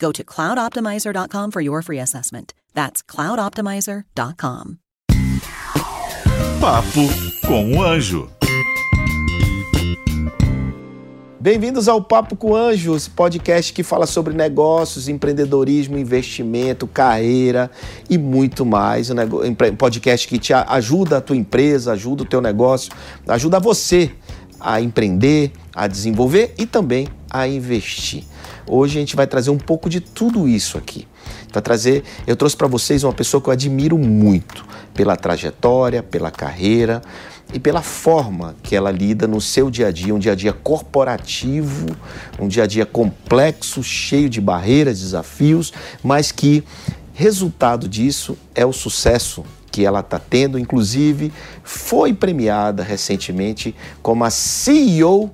Go 0.00 0.10
to 0.12 0.24
cloudoptimizer.com 0.24 1.50
for 1.50 1.60
your 1.60 1.82
free 1.82 2.00
assessment. 2.00 2.54
That's 2.74 3.02
cloudoptimizer.com. 3.02 4.78
Papo 6.60 7.00
com 7.46 7.72
o 7.72 7.82
Anjo. 7.82 8.28
Bem-vindos 11.40 11.88
ao 11.88 12.02
Papo 12.02 12.36
com 12.36 12.54
Anjos, 12.54 13.08
podcast 13.08 13.72
que 13.72 13.82
fala 13.82 14.06
sobre 14.06 14.34
negócios, 14.34 15.08
empreendedorismo, 15.08 15.96
investimento, 15.96 16.86
carreira 16.86 17.70
e 18.10 18.18
muito 18.18 18.66
mais. 18.66 19.08
Um 19.10 19.76
podcast 19.76 20.28
que 20.28 20.38
te 20.38 20.52
ajuda 20.52 21.16
a 21.16 21.20
tua 21.20 21.36
empresa, 21.36 21.92
ajuda 21.92 22.24
o 22.24 22.26
teu 22.26 22.42
negócio, 22.42 22.92
ajuda 23.26 23.58
você 23.58 24.10
a 24.60 24.82
empreender, 24.82 25.50
a 25.74 25.86
desenvolver 25.86 26.54
e 26.58 26.66
também 26.66 27.08
a 27.30 27.48
investir. 27.48 28.24
Hoje 28.72 28.98
a 28.98 29.00
gente 29.00 29.16
vai 29.16 29.26
trazer 29.26 29.50
um 29.50 29.58
pouco 29.58 29.90
de 29.90 29.98
tudo 29.98 30.46
isso 30.46 30.78
aqui. 30.78 31.08
Para 31.50 31.60
trazer, 31.60 32.04
eu 32.24 32.36
trouxe 32.36 32.56
para 32.56 32.68
vocês 32.68 33.02
uma 33.02 33.12
pessoa 33.12 33.42
que 33.42 33.48
eu 33.48 33.52
admiro 33.52 33.98
muito 33.98 34.64
pela 34.94 35.16
trajetória, 35.16 36.04
pela 36.04 36.30
carreira 36.30 37.02
e 37.52 37.58
pela 37.58 37.82
forma 37.82 38.54
que 38.62 38.76
ela 38.76 38.92
lida 38.92 39.26
no 39.26 39.40
seu 39.40 39.72
dia 39.72 39.88
a 39.88 39.90
dia, 39.90 40.14
um 40.14 40.20
dia 40.20 40.32
a 40.32 40.34
dia 40.36 40.52
corporativo, 40.52 41.96
um 42.38 42.46
dia 42.46 42.62
a 42.62 42.66
dia 42.68 42.86
complexo, 42.86 43.82
cheio 43.82 44.30
de 44.30 44.40
barreiras, 44.40 45.00
desafios, 45.00 45.72
mas 46.00 46.30
que 46.30 46.62
resultado 47.12 47.88
disso 47.88 48.38
é 48.54 48.64
o 48.64 48.72
sucesso 48.72 49.44
que 49.72 49.84
ela 49.84 49.98
está 49.98 50.20
tendo, 50.20 50.56
inclusive 50.56 51.32
foi 51.64 52.14
premiada 52.14 52.84
recentemente 52.84 53.74
como 54.00 54.22
a 54.22 54.30
CEO 54.30 55.28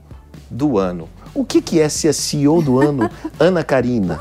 do 0.51 0.79
ano. 0.79 1.07
O 1.37 1.45
que, 1.45 1.61
que 1.61 1.79
é 1.79 1.87
ser 1.91 2.09
a 2.09 2.12
CEO 2.15 2.62
do 2.62 2.81
ano, 2.81 3.11
Ana 3.39 3.62
Karina? 3.62 4.19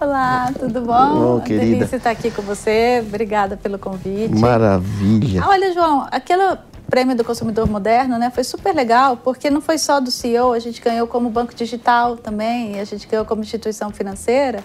Olá, 0.00 0.50
tudo 0.58 0.80
bom? 0.80 1.36
Oh, 1.36 1.40
querida. 1.42 1.66
Delícia 1.66 1.96
estar 1.96 2.10
aqui 2.10 2.30
com 2.30 2.40
você. 2.40 3.04
Obrigada 3.06 3.54
pelo 3.54 3.78
convite. 3.78 4.34
Maravilha. 4.34 5.44
Olha, 5.46 5.74
João, 5.74 6.08
aquele 6.10 6.56
prêmio 6.88 7.14
do 7.14 7.22
consumidor 7.22 7.68
moderno, 7.68 8.16
né, 8.16 8.30
foi 8.30 8.44
super 8.44 8.74
legal, 8.74 9.18
porque 9.18 9.50
não 9.50 9.60
foi 9.60 9.76
só 9.76 10.00
do 10.00 10.10
CEO, 10.10 10.54
a 10.54 10.58
gente 10.58 10.80
ganhou 10.80 11.06
como 11.06 11.28
banco 11.28 11.54
digital 11.54 12.16
também, 12.16 12.80
a 12.80 12.84
gente 12.84 13.06
ganhou 13.06 13.26
como 13.26 13.42
instituição 13.42 13.90
financeira. 13.90 14.64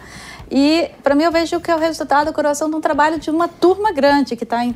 E 0.50 0.90
para 1.04 1.16
mim 1.16 1.24
eu 1.24 1.32
vejo 1.34 1.60
que 1.60 1.70
é 1.70 1.76
o 1.76 1.80
resultado 1.80 2.28
da 2.28 2.34
coração 2.34 2.70
de 2.70 2.78
um 2.78 2.82
trabalho 2.82 3.20
de 3.20 3.30
uma 3.30 3.50
turma 3.50 3.92
grande 3.92 4.38
que 4.38 4.46
está 4.46 4.64
em 4.64 4.74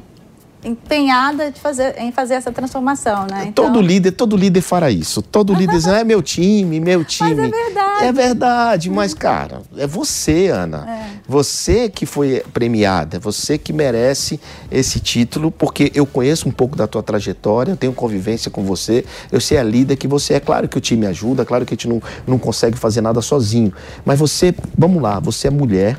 empenhada 0.63 1.51
de 1.51 1.59
fazer, 1.59 1.95
em 1.97 2.11
fazer 2.11 2.35
essa 2.35 2.51
transformação, 2.51 3.27
né? 3.29 3.45
Então... 3.47 3.65
Todo 3.65 3.81
líder, 3.81 4.11
todo 4.11 4.37
líder 4.37 4.61
fará 4.61 4.89
isso. 4.89 5.21
Todo 5.21 5.53
líder 5.55 5.73
diz, 5.73 5.87
é 5.87 6.03
meu 6.03 6.21
time, 6.21 6.79
meu 6.79 7.03
time. 7.03 7.33
Mas 7.35 7.47
é 7.47 7.51
verdade. 7.51 8.05
É 8.05 8.11
verdade, 8.11 8.89
mas 8.89 9.13
cara, 9.13 9.61
é 9.77 9.87
você, 9.87 10.47
Ana. 10.47 10.85
É. 10.89 11.13
Você 11.27 11.89
que 11.89 12.05
foi 12.05 12.43
premiada, 12.53 13.19
você 13.19 13.57
que 13.57 13.73
merece 13.73 14.39
esse 14.71 14.99
título, 14.99 15.51
porque 15.51 15.91
eu 15.95 16.05
conheço 16.05 16.47
um 16.47 16.51
pouco 16.51 16.75
da 16.75 16.87
tua 16.87 17.03
trajetória, 17.03 17.71
eu 17.71 17.77
tenho 17.77 17.93
convivência 17.93 18.49
com 18.49 18.63
você, 18.63 19.05
eu 19.31 19.41
sei 19.41 19.57
a 19.57 19.63
líder 19.63 19.95
que 19.95 20.07
você 20.07 20.35
é. 20.35 20.39
Claro 20.39 20.67
que 20.67 20.77
o 20.77 20.81
time 20.81 21.05
ajuda, 21.05 21.45
claro 21.45 21.65
que 21.65 21.73
a 21.73 21.75
gente 21.75 21.87
não, 21.87 22.01
não 22.27 22.37
consegue 22.37 22.77
fazer 22.77 23.01
nada 23.01 23.21
sozinho, 23.21 23.73
mas 24.05 24.19
você, 24.19 24.53
vamos 24.77 25.01
lá, 25.01 25.19
você 25.19 25.47
é 25.47 25.51
mulher, 25.51 25.97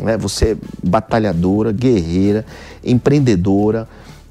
né? 0.00 0.16
você 0.16 0.52
é 0.52 0.56
batalhadora, 0.82 1.72
guerreira, 1.72 2.44
empreendedora, 2.84 3.88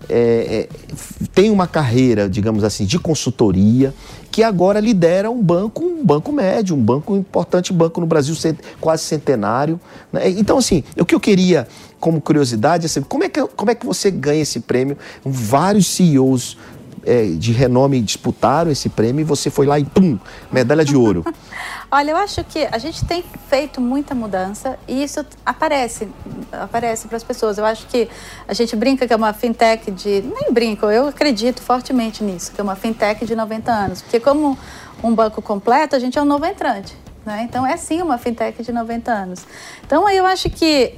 é, 0.10 0.68
é, 0.70 0.96
tem 1.34 1.50
uma 1.50 1.68
carreira, 1.68 2.30
digamos 2.30 2.64
assim, 2.64 2.86
de 2.86 3.00
consultoria, 3.00 3.94
que 4.32 4.42
agora 4.42 4.80
lidera 4.80 5.30
um 5.30 5.42
banco, 5.42 5.84
um 5.84 6.04
banco 6.04 6.32
médio, 6.32 6.76
um 6.76 6.82
banco 6.82 7.16
importante 7.16 7.72
banco 7.72 8.02
no 8.02 8.08
Brasil, 8.08 8.36
quase 8.82 9.04
centenário. 9.04 9.80
Né? 10.12 10.30
Então, 10.32 10.58
assim, 10.58 10.84
o 10.98 11.06
que 11.06 11.14
eu 11.14 11.20
queria, 11.20 11.68
como 12.00 12.20
curiosidade, 12.20 12.86
é 12.86 12.90
saber 12.90 13.06
como 13.08 13.24
é 13.24 13.30
que, 13.30 13.46
como 13.48 13.72
é 13.72 13.76
que 13.76 13.86
você 13.86 14.10
ganha 14.10 14.42
esse 14.42 14.60
prêmio? 14.60 14.98
Vários 15.24 15.88
CEOs 15.88 16.58
é, 17.06 17.26
de 17.26 17.52
renome 17.52 18.02
disputaram 18.02 18.72
esse 18.72 18.90
prêmio 18.90 19.22
e 19.22 19.24
você 19.24 19.50
foi 19.50 19.66
lá 19.66 19.80
e 19.80 19.86
pum, 19.86 20.18
medalha 20.52 20.86
de 20.86 20.96
ouro. 20.96 21.26
Olha, 21.92 22.12
eu 22.12 22.18
acho 22.18 22.44
que 22.44 22.68
a 22.72 22.78
gente 22.78 23.06
tem 23.06 23.24
feito 23.48 23.80
muita 23.80 24.16
mudança 24.16 24.80
e 24.88 25.04
isso 25.04 25.24
aparece, 25.46 26.08
aparece 26.52 27.08
para 27.08 27.18
as 27.18 27.24
pessoas. 27.24 27.58
Eu 27.58 27.66
acho 27.66 27.86
que 27.88 28.10
a 28.48 28.54
gente 28.54 28.76
brinca 28.76 29.06
que 29.06 29.14
é 29.14 29.16
uma 29.16 29.32
fintech 29.32 29.92
de. 29.92 30.22
Nem 30.22 30.52
brinco, 30.52 30.88
eu 30.88 31.08
acredito 31.08 31.62
fortemente 31.62 32.24
nisso, 32.24 32.52
que 32.52 32.60
é 32.60 32.64
uma 32.64 32.76
fintech 32.76 33.24
de 33.26 33.36
90 33.36 33.72
anos. 33.72 34.02
Porque, 34.02 34.20
como 34.20 34.58
um 35.04 35.14
banco 35.14 35.42
completo, 35.42 35.96
a 35.96 36.00
gente 36.00 36.18
é 36.18 36.22
um 36.22 36.26
novo 36.26 36.46
entrante. 36.46 36.98
Né? 37.24 37.46
Então, 37.48 37.66
é 37.66 37.78
sim 37.78 38.02
uma 38.02 38.18
fintech 38.18 38.64
de 38.64 38.72
90 38.72 39.12
anos. 39.12 39.46
Então, 39.86 40.10
eu 40.10 40.26
acho 40.26 40.50
que 40.50 40.96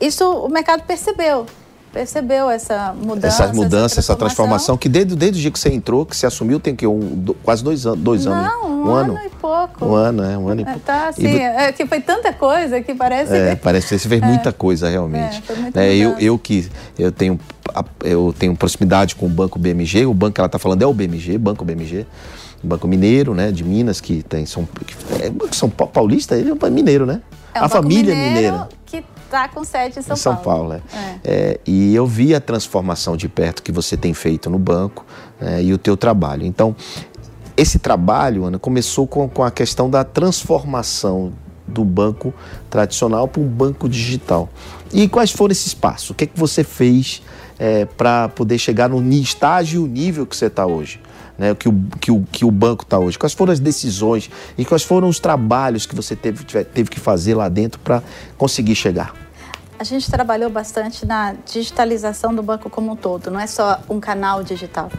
isso 0.00 0.28
o 0.30 0.48
mercado 0.48 0.82
percebeu 0.82 1.46
percebeu 1.94 2.50
essa 2.50 2.92
mudança. 2.92 3.44
Essa 3.44 3.52
mudança, 3.52 4.00
essa 4.00 4.16
transformação, 4.16 4.16
essa 4.16 4.16
transformação 4.16 4.76
que 4.76 4.88
desde, 4.88 5.14
desde 5.14 5.38
o 5.38 5.40
dia 5.40 5.50
que 5.52 5.58
você 5.60 5.72
entrou, 5.72 6.04
que 6.04 6.16
você 6.16 6.26
assumiu, 6.26 6.58
tem 6.58 6.74
que 6.74 6.84
um, 6.84 6.98
do, 6.98 7.34
quase 7.34 7.62
dois, 7.62 7.86
an 7.86 7.96
dois 7.96 8.24
Não, 8.24 8.32
anos. 8.32 8.52
Não, 8.52 8.64
um, 8.64 8.88
um 8.88 8.92
ano, 8.92 9.12
ano, 9.12 9.20
e 9.24 9.30
pouco. 9.30 9.86
Um 9.86 9.94
ano, 9.94 10.24
é, 10.24 10.36
um 10.36 10.48
ano 10.48 10.60
e 10.62 10.64
pouco. 10.64 10.80
Tá, 10.80 11.08
assim, 11.08 11.22
e, 11.22 11.40
é, 11.40 11.70
que 11.70 11.86
foi 11.86 12.00
tanta 12.00 12.32
coisa 12.32 12.80
que 12.80 12.94
parece. 12.94 13.32
É, 13.32 13.54
parece 13.54 13.88
que 13.88 13.98
você 13.98 14.08
fez 14.08 14.20
é. 14.22 14.26
muita 14.26 14.52
coisa 14.52 14.88
realmente. 14.88 15.40
É, 15.72 15.86
é, 15.86 15.96
eu, 15.96 16.18
eu 16.18 16.36
que 16.36 16.68
eu 16.98 17.12
tenho, 17.12 17.38
eu 18.02 18.34
tenho 18.36 18.56
proximidade 18.56 19.14
com 19.14 19.26
o 19.26 19.28
Banco 19.28 19.56
BMG, 19.56 20.04
o 20.04 20.12
banco 20.12 20.34
que 20.34 20.40
ela 20.40 20.46
está 20.46 20.58
falando 20.58 20.82
é 20.82 20.86
o 20.86 20.92
BMG, 20.92 21.38
Banco 21.38 21.64
BMG. 21.64 22.04
Banco 22.60 22.88
Mineiro, 22.88 23.34
né, 23.34 23.52
de 23.52 23.62
Minas, 23.62 24.00
que 24.00 24.22
tem 24.22 24.46
São, 24.46 24.64
que 24.64 24.94
é, 25.22 25.30
São 25.52 25.68
Paulista, 25.68 26.34
ele 26.34 26.50
é 26.50 26.70
mineiro, 26.70 27.04
né? 27.04 27.20
É 27.52 27.60
um 27.60 27.64
a 27.64 27.68
família 27.68 28.14
mineiro 28.14 28.34
mineira. 28.34 28.68
Que 28.86 29.04
está 29.24 29.48
com 29.48 29.64
sede 29.64 29.98
em 29.98 30.02
São, 30.02 30.14
em 30.14 30.18
São 30.18 30.36
Paulo. 30.36 30.68
Paulo 30.68 30.72
é. 30.74 30.82
É. 30.96 31.18
É, 31.24 31.60
e 31.66 31.94
eu 31.94 32.06
vi 32.06 32.34
a 32.34 32.40
transformação 32.40 33.16
de 33.16 33.28
perto 33.28 33.62
que 33.62 33.72
você 33.72 33.96
tem 33.96 34.14
feito 34.14 34.48
no 34.48 34.58
banco 34.58 35.04
né, 35.40 35.62
e 35.62 35.72
o 35.72 35.78
teu 35.78 35.96
trabalho. 35.96 36.46
Então, 36.46 36.74
esse 37.56 37.78
trabalho, 37.78 38.44
Ana, 38.44 38.58
começou 38.58 39.06
com, 39.06 39.28
com 39.28 39.42
a 39.42 39.50
questão 39.50 39.88
da 39.88 40.02
transformação 40.02 41.32
do 41.66 41.84
banco 41.84 42.34
tradicional 42.68 43.26
para 43.26 43.40
um 43.40 43.48
banco 43.48 43.88
digital. 43.88 44.48
E 44.92 45.08
quais 45.08 45.30
foram 45.30 45.52
esses 45.52 45.72
passos? 45.72 46.10
O 46.10 46.14
que, 46.14 46.24
é 46.24 46.26
que 46.26 46.38
você 46.38 46.62
fez 46.62 47.22
é, 47.58 47.84
para 47.84 48.28
poder 48.28 48.58
chegar 48.58 48.88
no 48.88 49.02
estágio 49.12 49.82
e 49.82 49.84
o 49.84 49.86
nível 49.86 50.26
que 50.26 50.36
você 50.36 50.46
está 50.46 50.66
hoje? 50.66 51.00
Né, 51.36 51.52
que, 51.54 51.68
o, 51.68 51.84
que, 52.00 52.12
o, 52.12 52.24
que 52.30 52.44
o 52.44 52.50
banco 52.50 52.84
está 52.84 52.98
hoje? 52.98 53.18
Quais 53.18 53.32
foram 53.32 53.52
as 53.52 53.58
decisões 53.58 54.30
e 54.56 54.64
quais 54.64 54.84
foram 54.84 55.08
os 55.08 55.18
trabalhos 55.18 55.84
que 55.84 55.94
você 55.94 56.14
teve, 56.14 56.44
teve 56.44 56.88
que 56.88 57.00
fazer 57.00 57.34
lá 57.34 57.48
dentro 57.48 57.80
para 57.80 58.02
conseguir 58.36 58.76
chegar? 58.76 59.23
A 59.78 59.84
gente 59.84 60.10
trabalhou 60.10 60.48
bastante 60.48 61.04
na 61.04 61.34
digitalização 61.44 62.34
do 62.34 62.42
banco 62.42 62.70
como 62.70 62.92
um 62.92 62.96
todo, 62.96 63.30
não 63.30 63.40
é 63.40 63.46
só 63.46 63.80
um 63.88 63.98
canal 63.98 64.42
digital 64.42 64.90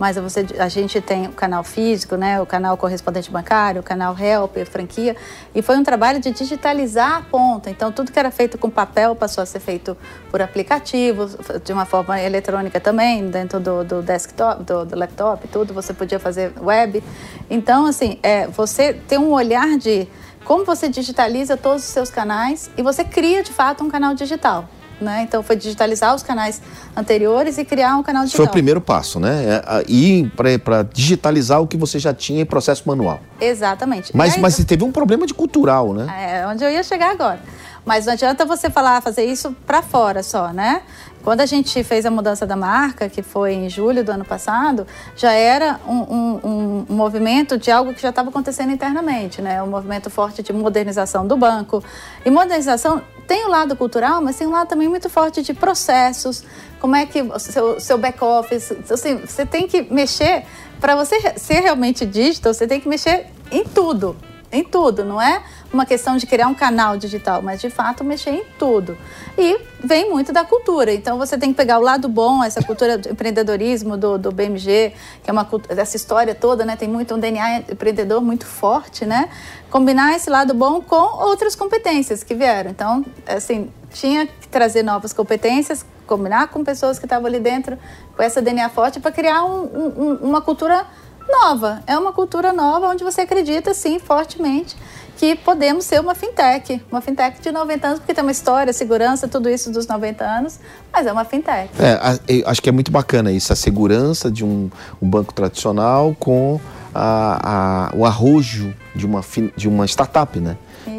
mas 0.00 0.16
você, 0.16 0.46
a 0.58 0.66
gente 0.66 0.98
tem 1.02 1.26
o 1.26 1.32
canal 1.32 1.62
físico, 1.62 2.16
né, 2.16 2.40
o 2.40 2.46
canal 2.46 2.74
correspondente 2.74 3.30
bancário, 3.30 3.82
o 3.82 3.84
canal 3.84 4.16
Help, 4.18 4.56
franquia, 4.64 5.14
e 5.54 5.60
foi 5.60 5.76
um 5.76 5.84
trabalho 5.84 6.18
de 6.18 6.30
digitalizar 6.30 7.18
a 7.18 7.20
ponta. 7.20 7.68
Então, 7.68 7.92
tudo 7.92 8.10
que 8.10 8.18
era 8.18 8.30
feito 8.30 8.56
com 8.56 8.70
papel 8.70 9.14
passou 9.14 9.42
a 9.42 9.46
ser 9.46 9.60
feito 9.60 9.94
por 10.30 10.40
aplicativo, 10.40 11.28
de 11.62 11.70
uma 11.70 11.84
forma 11.84 12.18
eletrônica 12.18 12.80
também, 12.80 13.28
dentro 13.28 13.60
do, 13.60 13.84
do 13.84 14.00
desktop, 14.00 14.64
do, 14.64 14.86
do, 14.86 14.96
laptop, 14.96 15.46
tudo, 15.48 15.74
você 15.74 15.92
podia 15.92 16.18
fazer 16.18 16.54
web. 16.58 17.04
Então, 17.50 17.84
assim, 17.84 18.18
é, 18.22 18.46
você 18.46 18.94
tem 18.94 19.18
um 19.18 19.32
olhar 19.32 19.76
de 19.76 20.08
como 20.50 20.64
você 20.64 20.88
digitaliza 20.88 21.56
todos 21.56 21.84
os 21.84 21.90
seus 21.90 22.10
canais 22.10 22.72
e 22.76 22.82
você 22.82 23.04
cria, 23.04 23.40
de 23.40 23.52
fato, 23.52 23.84
um 23.84 23.88
canal 23.88 24.14
digital. 24.14 24.68
né? 25.00 25.22
Então 25.22 25.44
foi 25.44 25.54
digitalizar 25.54 26.12
os 26.12 26.24
canais 26.24 26.60
anteriores 26.96 27.56
e 27.56 27.64
criar 27.64 27.96
um 27.96 28.02
canal 28.02 28.24
digital. 28.24 28.44
Foi 28.44 28.50
o 28.50 28.52
primeiro 28.52 28.80
passo, 28.80 29.20
né? 29.20 29.62
É, 29.64 29.84
ir 29.86 30.28
para 30.34 30.82
digitalizar 30.82 31.62
o 31.62 31.68
que 31.68 31.76
você 31.76 32.00
já 32.00 32.12
tinha 32.12 32.42
em 32.42 32.44
processo 32.44 32.82
manual. 32.84 33.20
Exatamente. 33.40 34.10
Mas, 34.12 34.34
aí, 34.34 34.40
mas 34.40 34.56
teve 34.64 34.82
um 34.82 34.90
problema 34.90 35.24
de 35.24 35.32
cultural, 35.32 35.94
né? 35.94 36.40
É 36.40 36.46
onde 36.48 36.64
eu 36.64 36.68
ia 36.68 36.82
chegar 36.82 37.12
agora. 37.12 37.38
Mas 37.86 38.06
não 38.06 38.12
adianta 38.12 38.44
você 38.44 38.68
falar, 38.68 39.00
fazer 39.00 39.24
isso 39.24 39.54
para 39.64 39.82
fora 39.82 40.20
só, 40.22 40.52
né? 40.52 40.82
Quando 41.22 41.42
a 41.42 41.46
gente 41.46 41.84
fez 41.84 42.06
a 42.06 42.10
mudança 42.10 42.46
da 42.46 42.56
marca, 42.56 43.08
que 43.08 43.22
foi 43.22 43.52
em 43.52 43.68
julho 43.68 44.02
do 44.02 44.10
ano 44.10 44.24
passado, 44.24 44.86
já 45.14 45.32
era 45.32 45.78
um, 45.86 45.98
um, 45.98 46.86
um 46.88 46.94
movimento 46.94 47.58
de 47.58 47.70
algo 47.70 47.92
que 47.92 48.00
já 48.00 48.08
estava 48.08 48.30
acontecendo 48.30 48.72
internamente, 48.72 49.42
né? 49.42 49.62
Um 49.62 49.66
movimento 49.66 50.08
forte 50.08 50.42
de 50.42 50.52
modernização 50.52 51.26
do 51.26 51.36
banco. 51.36 51.84
E 52.24 52.30
modernização 52.30 53.02
tem 53.26 53.44
o 53.44 53.48
lado 53.48 53.76
cultural, 53.76 54.22
mas 54.22 54.36
tem 54.36 54.46
um 54.46 54.50
lado 54.50 54.68
também 54.68 54.88
muito 54.88 55.10
forte 55.10 55.42
de 55.42 55.52
processos. 55.52 56.42
Como 56.80 56.96
é 56.96 57.04
que 57.04 57.20
o 57.20 57.38
seu, 57.38 57.78
seu 57.78 57.98
back-office... 57.98 58.72
Assim, 58.90 59.16
você 59.16 59.44
tem 59.44 59.68
que 59.68 59.82
mexer... 59.82 60.44
Para 60.80 60.96
você 60.96 61.34
ser 61.36 61.60
realmente 61.60 62.06
digital, 62.06 62.54
você 62.54 62.66
tem 62.66 62.80
que 62.80 62.88
mexer 62.88 63.26
em 63.52 63.64
tudo. 63.64 64.16
Em 64.52 64.64
tudo, 64.64 65.04
não 65.04 65.20
é? 65.20 65.42
uma 65.72 65.86
questão 65.86 66.16
de 66.16 66.26
criar 66.26 66.48
um 66.48 66.54
canal 66.54 66.96
digital, 66.96 67.40
mas 67.42 67.60
de 67.60 67.70
fato 67.70 68.02
mexer 68.02 68.30
em 68.30 68.44
tudo. 68.58 68.98
E 69.38 69.58
vem 69.82 70.10
muito 70.10 70.32
da 70.32 70.44
cultura. 70.44 70.92
Então 70.92 71.16
você 71.16 71.38
tem 71.38 71.50
que 71.50 71.56
pegar 71.56 71.78
o 71.78 71.82
lado 71.82 72.08
bom, 72.08 72.42
essa 72.42 72.62
cultura 72.62 72.98
do 72.98 73.08
empreendedorismo 73.08 73.96
do, 73.96 74.18
do 74.18 74.32
BMG, 74.32 74.92
que 75.22 75.30
é 75.30 75.32
uma 75.32 75.46
essa 75.68 75.96
história 75.96 76.34
toda, 76.34 76.64
né? 76.64 76.76
Tem 76.76 76.88
muito 76.88 77.14
um 77.14 77.18
DNA 77.18 77.58
empreendedor 77.70 78.20
muito 78.20 78.46
forte, 78.46 79.06
né? 79.06 79.28
Combinar 79.70 80.16
esse 80.16 80.28
lado 80.28 80.52
bom 80.52 80.80
com 80.80 81.24
outras 81.24 81.54
competências 81.54 82.24
que 82.24 82.34
vieram. 82.34 82.70
Então, 82.70 83.04
assim, 83.26 83.70
tinha 83.92 84.26
que 84.26 84.48
trazer 84.48 84.82
novas 84.82 85.12
competências, 85.12 85.84
combinar 86.06 86.48
com 86.48 86.64
pessoas 86.64 86.98
que 86.98 87.06
estavam 87.06 87.26
ali 87.26 87.38
dentro 87.38 87.78
com 88.16 88.22
essa 88.22 88.42
DNA 88.42 88.68
forte 88.70 88.98
para 88.98 89.12
criar 89.12 89.44
um, 89.44 89.62
um, 89.64 90.14
uma 90.22 90.40
cultura 90.40 90.84
nova. 91.28 91.82
É 91.86 91.98
uma 91.98 92.12
cultura 92.12 92.52
nova 92.52 92.88
onde 92.88 93.04
você 93.04 93.22
acredita, 93.22 93.74
sim, 93.74 93.98
fortemente 93.98 94.76
que 95.20 95.36
podemos 95.36 95.84
ser 95.84 96.00
uma 96.00 96.14
fintech, 96.14 96.80
uma 96.90 97.02
fintech 97.02 97.42
de 97.42 97.52
90 97.52 97.86
anos, 97.86 97.98
porque 97.98 98.14
tem 98.14 98.24
uma 98.24 98.30
história, 98.32 98.72
segurança, 98.72 99.28
tudo 99.28 99.50
isso 99.50 99.70
dos 99.70 99.86
90 99.86 100.24
anos, 100.24 100.58
mas 100.90 101.06
é 101.06 101.12
uma 101.12 101.26
fintech. 101.26 101.68
É, 101.78 102.42
acho 102.46 102.62
que 102.62 102.70
é 102.70 102.72
muito 102.72 102.90
bacana 102.90 103.30
isso, 103.30 103.52
a 103.52 103.56
segurança 103.56 104.30
de 104.30 104.42
um, 104.42 104.70
um 105.00 105.10
banco 105.10 105.34
tradicional 105.34 106.16
com 106.18 106.58
a, 106.94 107.90
a, 107.92 107.96
o 107.96 108.06
arrojo 108.06 108.74
de 108.94 109.04
uma, 109.04 109.20
de 109.54 109.68
uma 109.68 109.84
startup, 109.84 110.40
né? 110.40 110.56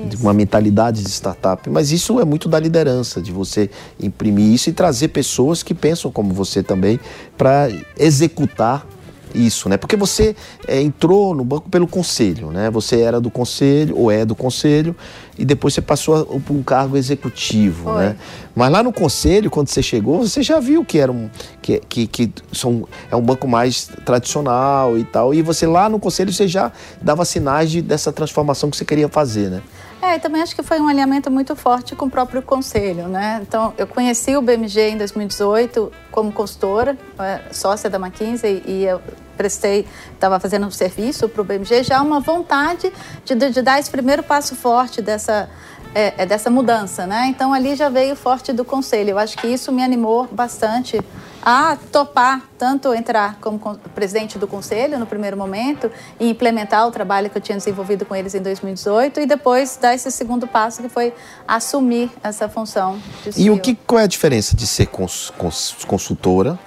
De 0.07 0.15
uma 0.17 0.33
mentalidade 0.33 1.03
de 1.03 1.09
startup. 1.09 1.67
Mas 1.67 1.91
isso 1.91 2.19
é 2.19 2.25
muito 2.25 2.47
da 2.47 2.59
liderança, 2.59 3.19
de 3.19 3.31
você 3.31 3.69
imprimir 3.99 4.53
isso 4.53 4.69
e 4.69 4.73
trazer 4.73 5.07
pessoas 5.07 5.63
que 5.63 5.73
pensam 5.73 6.11
como 6.11 6.31
você 6.31 6.61
também 6.61 6.99
para 7.35 7.69
executar 7.97 8.85
isso, 9.33 9.69
né? 9.69 9.77
Porque 9.77 9.95
você 9.95 10.35
é, 10.67 10.81
entrou 10.81 11.35
no 11.35 11.43
banco 11.43 11.69
pelo 11.69 11.87
conselho, 11.87 12.51
né? 12.51 12.69
Você 12.71 13.01
era 13.01 13.19
do 13.19 13.29
conselho 13.29 13.97
ou 13.97 14.11
é 14.11 14.25
do 14.25 14.35
conselho 14.35 14.95
e 15.37 15.45
depois 15.45 15.73
você 15.73 15.81
passou 15.81 16.25
para 16.39 16.53
um 16.53 16.63
cargo 16.63 16.97
executivo, 16.97 17.91
Foi. 17.91 18.03
né? 18.03 18.15
Mas 18.55 18.71
lá 18.71 18.83
no 18.83 18.91
conselho, 18.91 19.49
quando 19.49 19.69
você 19.69 19.81
chegou, 19.81 20.19
você 20.19 20.43
já 20.43 20.59
viu 20.59 20.83
que 20.83 20.99
era 20.99 21.11
um 21.11 21.29
que, 21.61 21.79
que, 21.87 22.07
que 22.07 22.31
são, 22.51 22.87
é 23.09 23.15
um 23.15 23.21
banco 23.21 23.47
mais 23.47 23.89
tradicional 24.05 24.97
e 24.97 25.03
tal. 25.03 25.33
E 25.33 25.41
você 25.41 25.65
lá 25.65 25.89
no 25.89 25.99
conselho 25.99 26.31
você 26.31 26.47
já 26.47 26.71
dava 27.01 27.25
sinais 27.25 27.71
de, 27.71 27.81
dessa 27.81 28.11
transformação 28.11 28.69
que 28.69 28.77
você 28.77 28.85
queria 28.85 29.07
fazer, 29.07 29.49
né? 29.49 29.61
É, 30.01 30.17
também 30.17 30.41
acho 30.41 30.55
que 30.55 30.63
foi 30.63 30.79
um 30.79 30.87
alinhamento 30.87 31.29
muito 31.29 31.55
forte 31.55 31.95
com 31.95 32.05
o 32.05 32.09
próprio 32.09 32.41
conselho, 32.41 33.07
né? 33.07 33.39
Então, 33.43 33.71
eu 33.77 33.85
conheci 33.85 34.35
o 34.35 34.41
BMG 34.41 34.89
em 34.89 34.97
2018 34.97 35.91
como 36.09 36.31
consultora, 36.31 36.97
é, 37.19 37.53
sócia 37.53 37.87
da 37.87 37.99
McKinsey, 37.99 38.63
e 38.65 38.85
eu 38.85 38.99
prestei, 39.37 39.87
estava 40.11 40.39
fazendo 40.39 40.65
um 40.65 40.71
serviço 40.71 41.29
para 41.29 41.41
o 41.41 41.45
BMG, 41.45 41.83
já 41.83 42.01
uma 42.01 42.19
vontade 42.19 42.91
de, 43.23 43.35
de, 43.35 43.61
dar 43.61 43.79
esse 43.79 43.91
primeiro 43.91 44.23
passo 44.23 44.55
forte 44.55 45.03
dessa, 45.03 45.47
é, 45.93 46.13
é, 46.17 46.25
dessa 46.25 46.49
mudança, 46.49 47.05
né? 47.05 47.27
Então, 47.27 47.53
ali 47.53 47.75
já 47.75 47.87
veio 47.87 48.15
forte 48.15 48.51
do 48.51 48.65
conselho. 48.65 49.11
Eu 49.11 49.19
acho 49.19 49.37
que 49.37 49.47
isso 49.47 49.71
me 49.71 49.83
animou 49.83 50.27
bastante 50.31 50.99
a 51.41 51.77
topar 51.91 52.41
tanto 52.57 52.93
entrar 52.93 53.37
como 53.41 53.59
presidente 53.95 54.37
do 54.37 54.47
conselho 54.47 54.99
no 54.99 55.05
primeiro 55.05 55.35
momento 55.35 55.91
e 56.19 56.29
implementar 56.29 56.87
o 56.87 56.91
trabalho 56.91 57.29
que 57.29 57.37
eu 57.37 57.41
tinha 57.41 57.57
desenvolvido 57.57 58.05
com 58.05 58.15
eles 58.15 58.35
em 58.35 58.41
2018 58.41 59.21
e 59.21 59.25
depois 59.25 59.77
dar 59.81 59.95
esse 59.95 60.11
segundo 60.11 60.47
passo 60.47 60.81
que 60.81 60.89
foi 60.89 61.13
assumir 61.47 62.11
essa 62.23 62.47
função. 62.47 62.99
e 63.35 63.49
o 63.49 63.59
que 63.59 63.75
qual 63.75 63.99
é 63.99 64.03
a 64.03 64.07
diferença 64.07 64.55
de 64.55 64.67
ser 64.67 64.85
cons, 64.87 65.33
cons, 65.37 65.75
consultora 65.87 66.59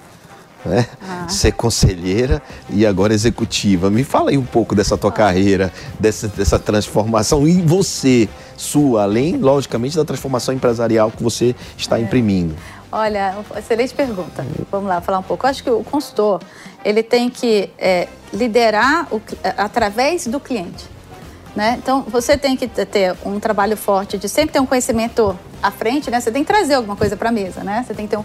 né? 0.64 0.86
Ah. 1.02 1.28
ser 1.28 1.52
conselheira 1.52 2.42
e 2.70 2.86
agora 2.86 3.12
executiva. 3.12 3.90
Me 3.90 4.02
fala 4.02 4.30
aí 4.30 4.38
um 4.38 4.44
pouco 4.44 4.74
dessa 4.74 4.96
tua 4.96 5.10
ah. 5.10 5.12
carreira, 5.12 5.72
dessa, 6.00 6.28
dessa 6.28 6.58
transformação 6.58 7.46
e 7.46 7.60
você, 7.60 8.28
sua, 8.56 9.02
além, 9.02 9.36
logicamente, 9.36 9.96
da 9.96 10.04
transformação 10.04 10.54
empresarial 10.54 11.10
que 11.10 11.22
você 11.22 11.54
está 11.76 11.98
é. 11.98 12.02
imprimindo. 12.02 12.54
Olha, 12.96 13.34
excelente 13.58 13.92
pergunta. 13.92 14.46
Vamos 14.70 14.88
lá 14.88 15.00
falar 15.00 15.18
um 15.18 15.22
pouco. 15.24 15.44
Eu 15.44 15.50
acho 15.50 15.64
que 15.64 15.68
o 15.68 15.82
consultor 15.82 16.40
ele 16.84 17.02
tem 17.02 17.28
que 17.28 17.68
é, 17.76 18.06
liderar 18.32 19.12
o, 19.12 19.20
é, 19.42 19.52
através 19.58 20.28
do 20.28 20.38
cliente. 20.38 20.84
Né? 21.56 21.74
Então, 21.76 22.02
você 22.02 22.38
tem 22.38 22.56
que 22.56 22.68
ter 22.68 23.16
um 23.26 23.40
trabalho 23.40 23.76
forte 23.76 24.16
de 24.16 24.28
sempre 24.28 24.52
ter 24.52 24.60
um 24.60 24.66
conhecimento 24.66 25.36
à 25.60 25.72
frente, 25.72 26.08
né? 26.08 26.20
Você 26.20 26.30
tem 26.30 26.44
que 26.44 26.52
trazer 26.52 26.74
alguma 26.74 26.94
coisa 26.94 27.16
para 27.16 27.30
a 27.30 27.32
mesa, 27.32 27.64
né? 27.64 27.84
Você 27.84 27.94
tem 27.94 28.06
que 28.06 28.12
ter 28.12 28.16
um, 28.16 28.24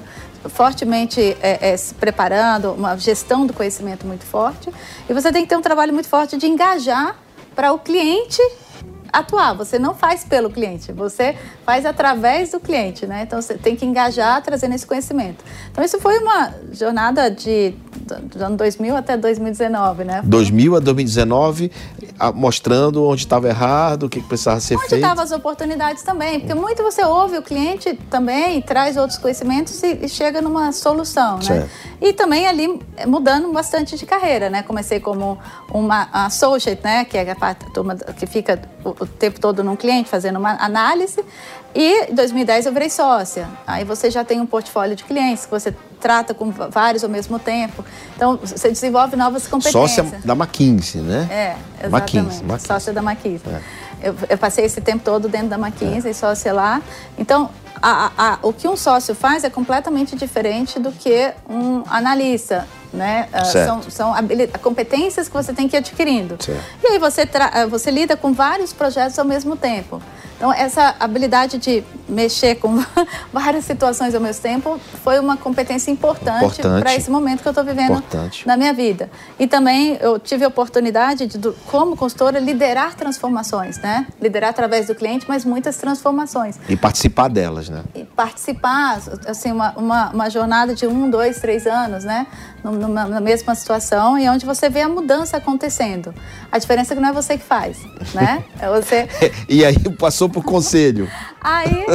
fortemente 0.50 1.36
é, 1.42 1.72
é, 1.72 1.78
se 1.78 1.96
preparando, 1.96 2.72
uma 2.72 2.96
gestão 2.96 3.48
do 3.48 3.54
conhecimento 3.54 4.06
muito 4.06 4.24
forte. 4.24 4.72
E 5.10 5.14
você 5.14 5.32
tem 5.32 5.42
que 5.42 5.50
ter 5.50 5.58
um 5.58 5.64
trabalho 5.64 5.94
muito 5.94 6.08
forte 6.08 6.38
de 6.38 6.46
engajar 6.46 7.16
para 7.56 7.74
o 7.74 7.80
cliente 7.80 8.42
atuar. 9.12 9.54
Você 9.54 9.78
não 9.80 9.94
faz 9.94 10.24
pelo 10.24 10.50
cliente, 10.50 10.92
você 10.92 11.36
faz 11.66 11.86
através 11.86 12.52
do 12.52 12.60
cliente, 12.60 13.06
né? 13.06 13.24
Então 13.24 13.42
você 13.42 13.56
tem 13.56 13.76
que 13.76 13.86
engajar 13.86 14.42
trazendo 14.42 14.76
esse 14.76 14.86
conhecimento. 14.86 15.44
Então 15.72 15.84
isso 15.84 16.00
foi 16.00 16.20
uma 16.20 16.54
jornada 16.72 17.30
de 17.30 17.74
do 18.18 18.44
ano 18.44 18.58
2000 18.58 18.96
até 18.96 19.16
2019, 19.18 20.04
né? 20.04 20.22
2000 20.24 20.76
a 20.76 20.80
2019, 20.80 21.72
mostrando 22.34 23.06
onde 23.06 23.22
estava 23.22 23.48
errado, 23.48 24.04
o 24.04 24.10
que 24.10 24.22
precisava 24.22 24.60
ser 24.60 24.76
onde 24.76 24.82
feito. 24.88 24.94
Onde 24.94 25.04
estavam 25.04 25.24
as 25.24 25.32
oportunidades 25.32 26.04
também, 26.04 26.40
porque 26.40 26.54
muito 26.54 26.82
você 26.82 27.04
ouve 27.04 27.38
o 27.38 27.42
cliente 27.42 27.94
também, 28.10 28.62
traz 28.62 28.98
outros 28.98 29.18
conhecimentos 29.20 29.82
e, 29.84 30.00
e 30.06 30.10
chega 30.10 30.42
numa 30.42 30.72
solução, 30.72 31.38
né? 31.38 31.44
Certo. 31.44 31.70
E 32.02 32.14
também 32.14 32.48
ali 32.48 32.80
mudando 33.06 33.52
bastante 33.52 33.98
de 33.98 34.06
carreira, 34.06 34.50
né? 34.50 34.64
Comecei 34.64 35.00
como 35.00 35.38
uma 35.72 36.08
associate, 36.14 36.82
né? 36.84 37.06
Que 37.06 37.18
é 37.18 37.30
a 37.30 37.36
parte 37.36 37.70
turma 37.72 37.96
que 37.96 38.26
fica 38.26 38.60
o, 38.84 38.90
o 38.90 39.06
tempo 39.06 39.40
todo 39.40 39.64
num 39.64 39.76
cliente 39.76 40.10
fazendo 40.10 40.38
uma 40.38 40.52
análise. 40.64 41.24
E 41.74 42.12
em 42.12 42.16
2010 42.16 42.66
eu 42.66 42.74
virei 42.74 42.90
sócia. 42.90 43.48
Aí 43.68 43.84
você 43.84 44.10
já 44.10 44.24
tem 44.24 44.40
um 44.40 44.46
portfólio 44.46 44.96
de 44.96 45.04
clientes 45.04 45.46
que 45.46 45.52
você 45.52 45.74
trata 46.00 46.34
com 46.34 46.52
vários 46.52 47.04
ao 47.04 47.10
mesmo 47.10 47.38
tempo. 47.38 47.84
Então 48.16 48.38
você 48.38 48.70
desenvolve 48.70 49.16
novas 49.16 49.48
competências. 49.48 49.92
Sócia 49.92 50.22
da 50.26 50.34
McKinsey, 50.34 51.02
né? 51.02 51.28
É, 51.30 51.86
exatamente. 51.86 52.18
McKinsey, 52.18 52.44
McKinsey. 52.44 52.68
Sócia 52.68 52.94
da 52.94 53.02
McKinsey. 53.02 53.54
É. 53.54 53.62
Eu, 54.02 54.16
eu, 54.30 54.38
passei 54.38 54.64
esse 54.64 54.80
tempo 54.80 55.04
todo 55.04 55.28
dentro 55.28 55.50
da 55.50 55.58
McKinsey, 55.58 56.12
é. 56.12 56.14
sócia 56.14 56.54
lá. 56.54 56.82
Então, 57.18 57.50
a, 57.82 58.12
a, 58.18 58.40
o 58.42 58.54
que 58.54 58.68
um 58.68 58.78
sócio 58.78 59.14
faz 59.14 59.44
é 59.44 59.50
completamente 59.50 60.16
diferente 60.16 60.80
do 60.80 60.92
que 60.92 61.34
um 61.50 61.84
analista. 61.88 62.66
Né? 62.92 63.30
Uh, 63.34 63.46
são 63.46 63.84
são 63.90 64.14
competências 64.62 65.28
que 65.28 65.34
você 65.34 65.54
tem 65.54 65.68
que 65.68 65.76
ir 65.76 65.80
adquirindo. 65.80 66.38
Certo. 66.40 66.64
E 66.84 66.88
aí 66.88 67.00
você, 67.00 67.28
você 67.70 67.92
lida 67.92 68.18
com 68.18 68.34
vários 68.34 68.74
projetos 68.74 69.20
ao 69.20 69.26
mesmo 69.26 69.56
tempo. 69.56 70.02
Então, 70.40 70.54
essa 70.54 70.96
habilidade 70.98 71.58
de 71.58 71.84
mexer 72.08 72.56
com 72.56 72.82
várias 73.32 73.66
situações 73.66 74.16
ao 74.16 74.22
mesmo 74.22 74.42
tempo 74.42 74.80
foi 75.04 75.20
uma 75.20 75.36
competência 75.36 75.92
importante, 75.92 76.62
para 76.62 76.96
esse 76.96 77.12
momento 77.12 77.42
que 77.42 77.48
eu 77.50 77.52
estou 77.52 77.66
vivendo 77.66 77.92
importante. 77.92 78.48
na 78.48 78.56
minha 78.56 78.74
vida. 78.74 79.10
E 79.38 79.46
também 79.46 79.98
eu 80.00 80.18
tive 80.18 80.46
a 80.46 80.48
oportunidade 80.48 81.28
de, 81.28 81.52
como 81.68 81.98
consultora, 81.98 82.40
liderar 82.40 82.96
transformações, 82.96 83.80
né? 83.80 84.08
Liderar 84.22 84.52
através 84.52 84.88
do 84.88 84.96
cliente, 84.96 85.26
mas 85.28 85.44
muitas 85.44 85.76
transformações. 85.76 86.58
E 86.70 86.78
participar 86.78 87.28
delas, 87.28 87.68
né? 87.68 87.84
E 87.94 88.06
participar, 88.06 88.98
assim, 89.28 89.52
uma, 89.52 89.72
uma, 89.72 90.10
uma 90.12 90.30
jornada 90.30 90.74
de 90.74 90.88
um, 90.88 91.10
dois, 91.10 91.42
três 91.42 91.68
anos, 91.68 92.06
né? 92.06 92.26
Numa, 92.80 93.06
na 93.06 93.20
mesma 93.20 93.54
situação 93.56 94.18
e 94.18 94.28
onde 94.30 94.46
você 94.46 94.70
vê 94.70 94.82
a 94.82 94.90
mudança 94.90 95.38
acontecendo. 95.38 96.14
A 96.52 96.58
diferença 96.58 96.94
é 96.94 96.96
que 96.96 97.02
não 97.02 97.10
é 97.10 97.14
você 97.14 97.38
que 97.38 97.44
faz, 97.44 97.78
né? 98.14 98.44
É 98.60 98.70
você... 98.70 99.08
e 99.48 99.64
aí 99.64 99.78
passou 99.98 100.30
para 100.30 100.40
o 100.40 100.44
conselho. 100.44 101.10
Aí 101.42 101.86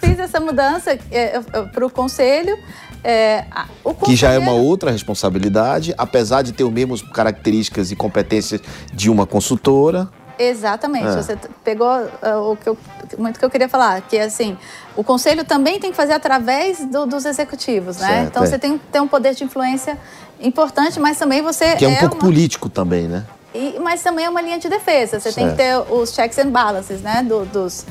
fiz 0.00 0.18
essa 0.18 0.40
mudança 0.40 0.98
é, 1.10 1.40
para 1.72 1.86
o 1.86 1.90
conselho. 1.90 2.56
É, 3.04 3.44
o 3.82 3.94
que 3.94 4.14
já 4.14 4.30
é 4.30 4.38
uma 4.38 4.52
outra 4.52 4.90
responsabilidade, 4.90 5.92
apesar 5.98 6.42
de 6.42 6.52
ter 6.52 6.64
as 6.64 6.70
mesmas 6.70 7.02
características 7.02 7.90
e 7.90 7.96
competências 7.96 8.60
de 8.92 9.10
uma 9.10 9.26
consultora. 9.26 10.08
Exatamente. 10.38 11.06
É. 11.06 11.16
Você 11.16 11.36
pegou 11.64 11.88
uh, 11.88 12.52
o 12.52 12.56
que 12.56 12.68
eu 12.68 12.78
muito 13.18 13.38
que 13.38 13.44
eu 13.44 13.50
queria 13.50 13.68
falar, 13.68 14.00
que 14.02 14.16
é 14.16 14.22
assim, 14.22 14.56
o 14.96 15.04
conselho 15.04 15.44
também 15.44 15.78
tem 15.78 15.90
que 15.90 15.96
fazer 15.96 16.12
através 16.12 16.84
do, 16.86 17.06
dos 17.06 17.24
executivos, 17.24 17.98
né? 17.98 18.06
Certo, 18.06 18.28
então 18.28 18.42
é. 18.42 18.46
você 18.46 18.58
tem 18.58 18.78
que 18.78 18.86
ter 18.86 19.00
um 19.00 19.08
poder 19.08 19.34
de 19.34 19.44
influência 19.44 19.98
importante, 20.42 20.98
mas 21.00 21.18
também 21.18 21.40
você 21.42 21.76
Que 21.76 21.84
é 21.84 21.88
um 21.88 21.96
pouco 21.96 22.14
uma- 22.16 22.20
político 22.24 22.68
também, 22.68 23.08
né? 23.08 23.24
e- 23.54 23.78
mas 23.80 24.02
também 24.02 24.24
é 24.24 24.30
uma 24.30 24.40
linha 24.40 24.58
de 24.58 24.68
defesa. 24.68 25.20
Você 25.20 25.32
tem 25.32 25.50
que 25.50 25.56
ter 25.56 25.76
os 25.90 26.12
checks 26.14 26.38
and 26.38 26.50
balances, 26.50 27.00
né? 27.00 27.22
do- 27.22 27.44
dos 27.46 27.84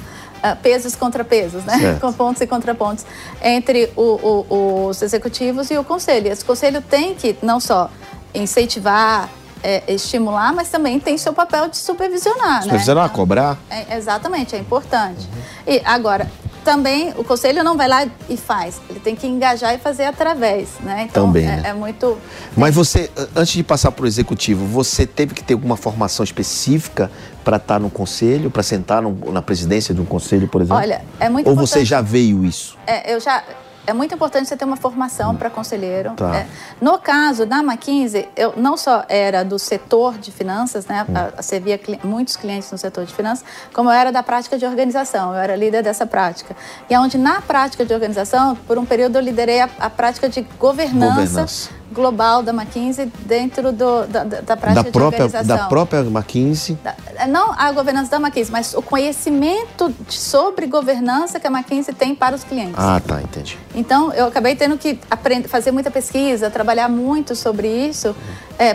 ah, 0.43 0.55
pesos 0.55 0.95
contra 0.95 1.23
pesos, 1.23 1.63
né? 1.65 1.77
Certo. 1.77 1.99
Com 2.01 2.11
pontos 2.13 2.41
e 2.41 2.47
contrapontos 2.47 3.05
entre 3.43 3.91
o- 3.95 4.45
o- 4.49 4.87
os 4.87 5.01
executivos 5.03 5.69
e 5.69 5.77
o 5.77 5.83
conselho. 5.83 6.31
Esse 6.31 6.43
conselho 6.43 6.81
tem 6.81 7.13
que 7.13 7.35
não 7.43 7.59
só 7.59 7.91
incentivar, 8.33 9.29
eh, 9.63 9.83
estimular, 9.87 10.51
mas 10.51 10.69
também 10.69 10.99
tem 10.99 11.15
seu 11.17 11.31
papel 11.33 11.67
de 11.69 11.77
supervisionar, 11.77 12.55
né? 12.55 12.61
Supervisionar, 12.63 13.05
Então, 13.05 13.15
cobrar. 13.15 13.57
é, 13.69 13.95
exatamente, 13.97 14.55
é 14.55 14.59
importante. 14.59 15.29
E 15.67 15.79
agora, 15.85 16.27
também 16.63 17.13
o 17.17 17.23
conselho 17.23 17.63
não 17.63 17.75
vai 17.75 17.87
lá 17.87 18.05
e 18.29 18.37
faz, 18.37 18.79
ele 18.89 18.99
tem 18.99 19.15
que 19.15 19.25
engajar 19.27 19.73
e 19.73 19.77
fazer 19.77 20.05
através, 20.05 20.69
né? 20.81 21.07
Então 21.09 21.27
Também, 21.27 21.45
é, 21.45 21.55
né? 21.57 21.61
é 21.69 21.73
muito. 21.73 22.17
Mas 22.55 22.73
você, 22.75 23.09
antes 23.35 23.53
de 23.53 23.63
passar 23.63 23.91
para 23.91 24.03
o 24.03 24.07
executivo, 24.07 24.65
você 24.65 25.05
teve 25.05 25.33
que 25.33 25.43
ter 25.43 25.53
alguma 25.53 25.75
formação 25.77 26.23
específica 26.23 27.11
para 27.43 27.57
estar 27.57 27.79
no 27.79 27.89
conselho, 27.89 28.51
para 28.51 28.61
sentar 28.63 29.01
no- 29.01 29.31
na 29.31 29.41
presidência 29.41 29.93
de 29.93 30.01
um 30.01 30.05
conselho, 30.05 30.47
por 30.47 30.61
exemplo? 30.61 30.77
Olha, 30.81 31.01
é 31.19 31.27
muito 31.29 31.47
Ou 31.49 31.55
você 31.55 31.79
importante- 31.79 31.85
já 31.89 32.01
veio 32.01 32.45
isso? 32.45 32.77
É, 32.85 33.13
eu 33.13 33.19
já. 33.19 33.43
É 33.85 33.93
muito 33.93 34.13
importante 34.13 34.47
você 34.47 34.55
ter 34.55 34.65
uma 34.65 34.77
formação 34.77 35.35
para 35.35 35.49
conselheiro. 35.49 36.11
Tá. 36.15 36.35
É, 36.35 36.47
no 36.79 36.97
caso 36.99 37.45
da 37.45 37.57
McKinsey, 37.59 38.29
eu 38.35 38.53
não 38.55 38.77
só 38.77 39.03
era 39.09 39.43
do 39.43 39.57
setor 39.57 40.17
de 40.17 40.31
finanças, 40.31 40.85
né? 40.85 41.05
A, 41.13 41.39
a 41.39 41.41
servia 41.41 41.77
cli- 41.77 41.99
muitos 42.03 42.35
clientes 42.35 42.71
no 42.71 42.77
setor 42.77 43.05
de 43.05 43.13
finanças, 43.13 43.43
como 43.73 43.89
eu 43.89 43.93
era 43.93 44.11
da 44.11 44.21
prática 44.21 44.57
de 44.57 44.65
organização. 44.65 45.31
Eu 45.33 45.39
era 45.39 45.55
líder 45.55 45.81
dessa 45.83 46.05
prática. 46.05 46.55
E 46.89 46.95
onde 46.95 47.17
na 47.17 47.41
prática 47.41 47.83
de 47.85 47.93
organização, 47.93 48.55
por 48.67 48.77
um 48.77 48.85
período 48.85 49.15
eu 49.17 49.21
liderei 49.21 49.61
a, 49.61 49.69
a 49.79 49.89
prática 49.89 50.29
de 50.29 50.41
governança, 50.59 51.15
Governança. 51.21 51.69
Global 51.91 52.41
da 52.41 52.51
McKinsey 52.53 53.11
dentro 53.25 53.71
do, 53.71 54.05
da, 54.07 54.23
da, 54.23 54.57
prática 54.57 54.73
Da 54.75 54.81
de 54.83 54.91
própria, 54.91 55.23
organização. 55.25 55.57
da 55.57 55.67
própria 55.67 55.99
McKinsey? 56.01 56.77
Da- 56.83 56.95
Não 57.27 57.51
a 57.57 57.71
governança 57.71 58.09
da 58.11 58.17
McKinsey, 58.17 58.51
mas 58.51 58.73
o 58.73 58.81
conhecimento 58.81 59.93
de- 60.07 60.13
sobre 60.19 60.65
governança 60.67 61.39
que 61.39 61.47
a 61.47 61.51
McKinsey 61.51 61.93
tem 61.93 62.15
para 62.15 62.35
os 62.35 62.43
clientes. 62.43 62.75
Ah, 62.77 62.99
tá, 63.05 63.21
entendi. 63.21 63.57
Então, 63.75 64.11
eu 64.13 64.27
acabei 64.27 64.55
tendo 64.55 64.77
que 64.77 64.99
aprender, 65.09 65.47
fazer 65.47 65.71
muita 65.71 65.91
pesquisa, 65.91 66.49
trabalhar 66.49 66.89
muito 66.89 67.35
sobre 67.35 67.67
isso, 67.67 68.15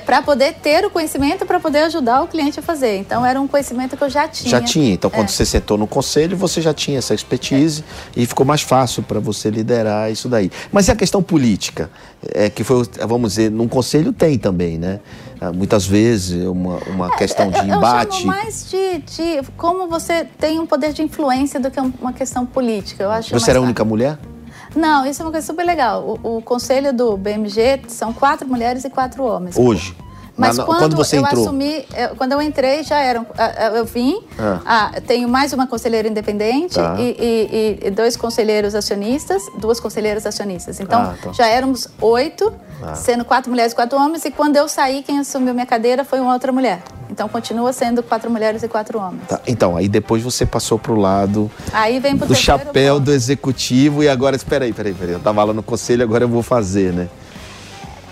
para 0.00 0.20
poder 0.22 0.54
ter 0.54 0.84
o 0.84 0.90
conhecimento 0.90 1.46
para 1.46 1.60
poder 1.60 1.80
ajudar 1.84 2.22
o 2.22 2.26
cliente 2.26 2.58
a 2.58 2.62
fazer. 2.62 2.96
Então, 2.98 3.24
era 3.24 3.40
um 3.40 3.46
conhecimento 3.46 3.96
que 3.96 4.02
eu 4.02 4.10
já 4.10 4.26
tinha. 4.26 4.50
Já 4.50 4.60
tinha. 4.60 4.92
Então, 4.94 5.08
quando 5.10 5.28
É. 5.28 5.32
você 5.32 5.44
sentou 5.46 5.78
no 5.78 5.86
conselho, 5.86 6.36
você 6.36 6.60
já 6.60 6.74
tinha 6.74 6.98
essa 6.98 7.14
expertise 7.14 7.84
e 8.16 8.26
ficou 8.26 8.44
mais 8.44 8.62
fácil 8.62 9.02
para 9.02 9.20
você 9.20 9.48
liderar 9.50 10.10
isso 10.10 10.28
daí. 10.28 10.50
Mas 10.72 10.88
e 10.88 10.90
a 10.90 10.96
questão 10.96 11.22
política? 11.22 11.88
É, 12.34 12.50
que 12.50 12.64
foi, 12.64 12.82
vamos 13.06 13.32
dizer, 13.34 13.50
num 13.50 13.68
conselho 13.68 14.12
tem 14.12 14.36
também, 14.38 14.78
né? 14.78 14.98
Ah, 15.40 15.52
Muitas 15.52 15.86
vezes 15.86 16.44
uma, 16.46 16.78
uma 16.88 17.10
questão 17.16 17.50
de 17.50 17.58
É, 17.58 17.60
Eu- 17.60 17.68
Eu 17.68 17.76
embate. 17.76 18.14
chamo 18.16 18.26
mais 18.26 18.68
de, 18.70 18.98
de 18.98 19.40
como 19.56 19.86
você 19.86 20.24
tem 20.38 20.58
um 20.58 20.66
poder 20.66 20.92
de 20.92 21.02
influência 21.02 21.60
do 21.60 21.70
que 21.70 21.80
um- 21.80 21.92
uma 22.00 22.12
questão 22.12 22.44
política. 22.46 23.04
Eu 23.04 23.10
acho 23.10 23.30
Você 23.30 23.50
era 23.50 23.58
a 23.58 23.62
única 23.62 23.84
mulher? 23.84 24.18
Não, 24.76 25.06
isso 25.06 25.22
é 25.22 25.24
uma 25.24 25.32
coisa 25.32 25.46
super 25.46 25.64
legal. 25.64 26.18
O, 26.22 26.36
o 26.36 26.42
conselho 26.42 26.92
do 26.92 27.16
BMG 27.16 27.82
são 27.88 28.12
quatro 28.12 28.46
mulheres 28.46 28.84
e 28.84 28.90
quatro 28.90 29.24
homens. 29.24 29.56
Hoje? 29.56 29.96
Mas 30.38 30.56
quando, 30.58 30.66
quando 30.78 30.96
você 30.96 31.16
eu 31.16 31.22
entrou? 31.22 31.44
assumi, 31.44 31.86
eu- 31.96 32.14
quando 32.14 32.32
eu 32.32 32.42
entrei, 32.42 32.82
já 32.82 32.98
eram. 32.98 33.24
Eu 33.74 33.86
vim, 33.86 34.20
Ah. 34.38 34.90
ah, 34.94 35.00
tenho 35.00 35.26
mais 35.26 35.54
uma 35.54 35.66
conselheira 35.66 36.06
independente 36.06 36.74
Tá. 36.74 36.94
e, 36.98 37.02
e- 37.02 37.80
e- 37.84 37.86
e 37.86 37.90
dois 37.90 38.18
conselheiros 38.18 38.74
acionistas, 38.74 39.40
duas 39.58 39.80
conselheiras 39.80 40.26
acionistas. 40.26 40.78
Então, 40.78 41.00
Ah, 41.00 41.14
tá. 41.22 41.32
já 41.32 41.46
éramos 41.46 41.88
oito, 42.02 42.52
Ah. 42.82 42.94
sendo 42.94 43.24
quatro 43.24 43.50
mulheres 43.50 43.72
e 43.72 43.74
quatro 43.74 43.98
homens, 43.98 44.26
e 44.26 44.30
quando 44.30 44.56
eu 44.56 44.68
saí, 44.68 45.02
quem 45.02 45.18
assumiu 45.20 45.54
minha 45.54 45.64
cadeira 45.64 46.04
foi 46.04 46.20
uma 46.20 46.34
outra 46.34 46.52
mulher. 46.52 46.82
Então, 47.16 47.30
continua 47.30 47.72
sendo 47.72 48.02
quatro 48.02 48.30
mulheres 48.30 48.62
e 48.62 48.68
quatro 48.68 48.98
homens. 48.98 49.22
Tá, 49.26 49.40
Então, 49.46 49.74
aí 49.74 49.88
depois 49.88 50.22
você 50.22 50.44
passou 50.44 50.78
pro 50.78 50.94
lado 50.94 51.50
Aí 51.72 51.98
vem 51.98 52.14
pro 52.14 52.26
do 52.26 52.34
chapéu 52.34 52.96
ponto. 52.96 53.06
do 53.06 53.12
executivo 53.14 54.02
e 54.02 54.08
agora, 54.10 54.36
espera 54.36 54.66
aí, 54.66 54.72
peraí, 54.74 54.92
peraí. 54.92 55.14
Eu 55.14 55.20
tava 55.20 55.42
lá 55.42 55.54
no 55.54 55.62
conselho, 55.62 56.02
agora 56.02 56.24
eu 56.24 56.28
vou 56.28 56.42
fazer, 56.42 56.92
né? 56.92 57.08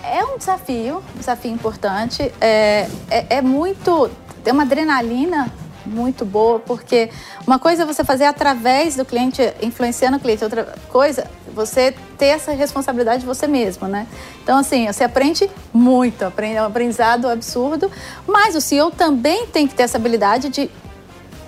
É 0.03 0.25
um 0.25 0.39
desafio, 0.39 1.03
um 1.15 1.19
desafio 1.19 1.51
importante. 1.51 2.33
É, 2.41 2.87
é, 3.07 3.25
é 3.29 3.41
muito. 3.43 4.09
Tem 4.43 4.51
uma 4.51 4.63
adrenalina 4.63 5.53
muito 5.85 6.25
boa, 6.25 6.57
porque 6.59 7.11
uma 7.45 7.59
coisa 7.59 7.83
é 7.83 7.85
você 7.85 8.03
fazer 8.03 8.25
através 8.25 8.95
do 8.95 9.05
cliente, 9.05 9.53
influenciando 9.61 10.17
o 10.17 10.19
cliente, 10.19 10.43
outra 10.43 10.73
coisa, 10.89 11.27
você 11.53 11.93
ter 12.17 12.27
essa 12.27 12.51
responsabilidade 12.51 13.21
de 13.21 13.25
você 13.25 13.47
mesmo, 13.47 13.87
né? 13.87 14.07
Então, 14.43 14.57
assim, 14.57 14.87
você 14.87 15.03
aprende 15.03 15.49
muito, 15.73 16.23
aprende, 16.23 16.57
é 16.57 16.61
um 16.61 16.65
aprendizado 16.65 17.27
absurdo, 17.27 17.91
mas 18.27 18.55
o 18.55 18.61
CEO 18.61 18.91
também 18.91 19.47
tem 19.47 19.67
que 19.67 19.75
ter 19.75 19.83
essa 19.83 19.97
habilidade 19.97 20.49
de 20.49 20.69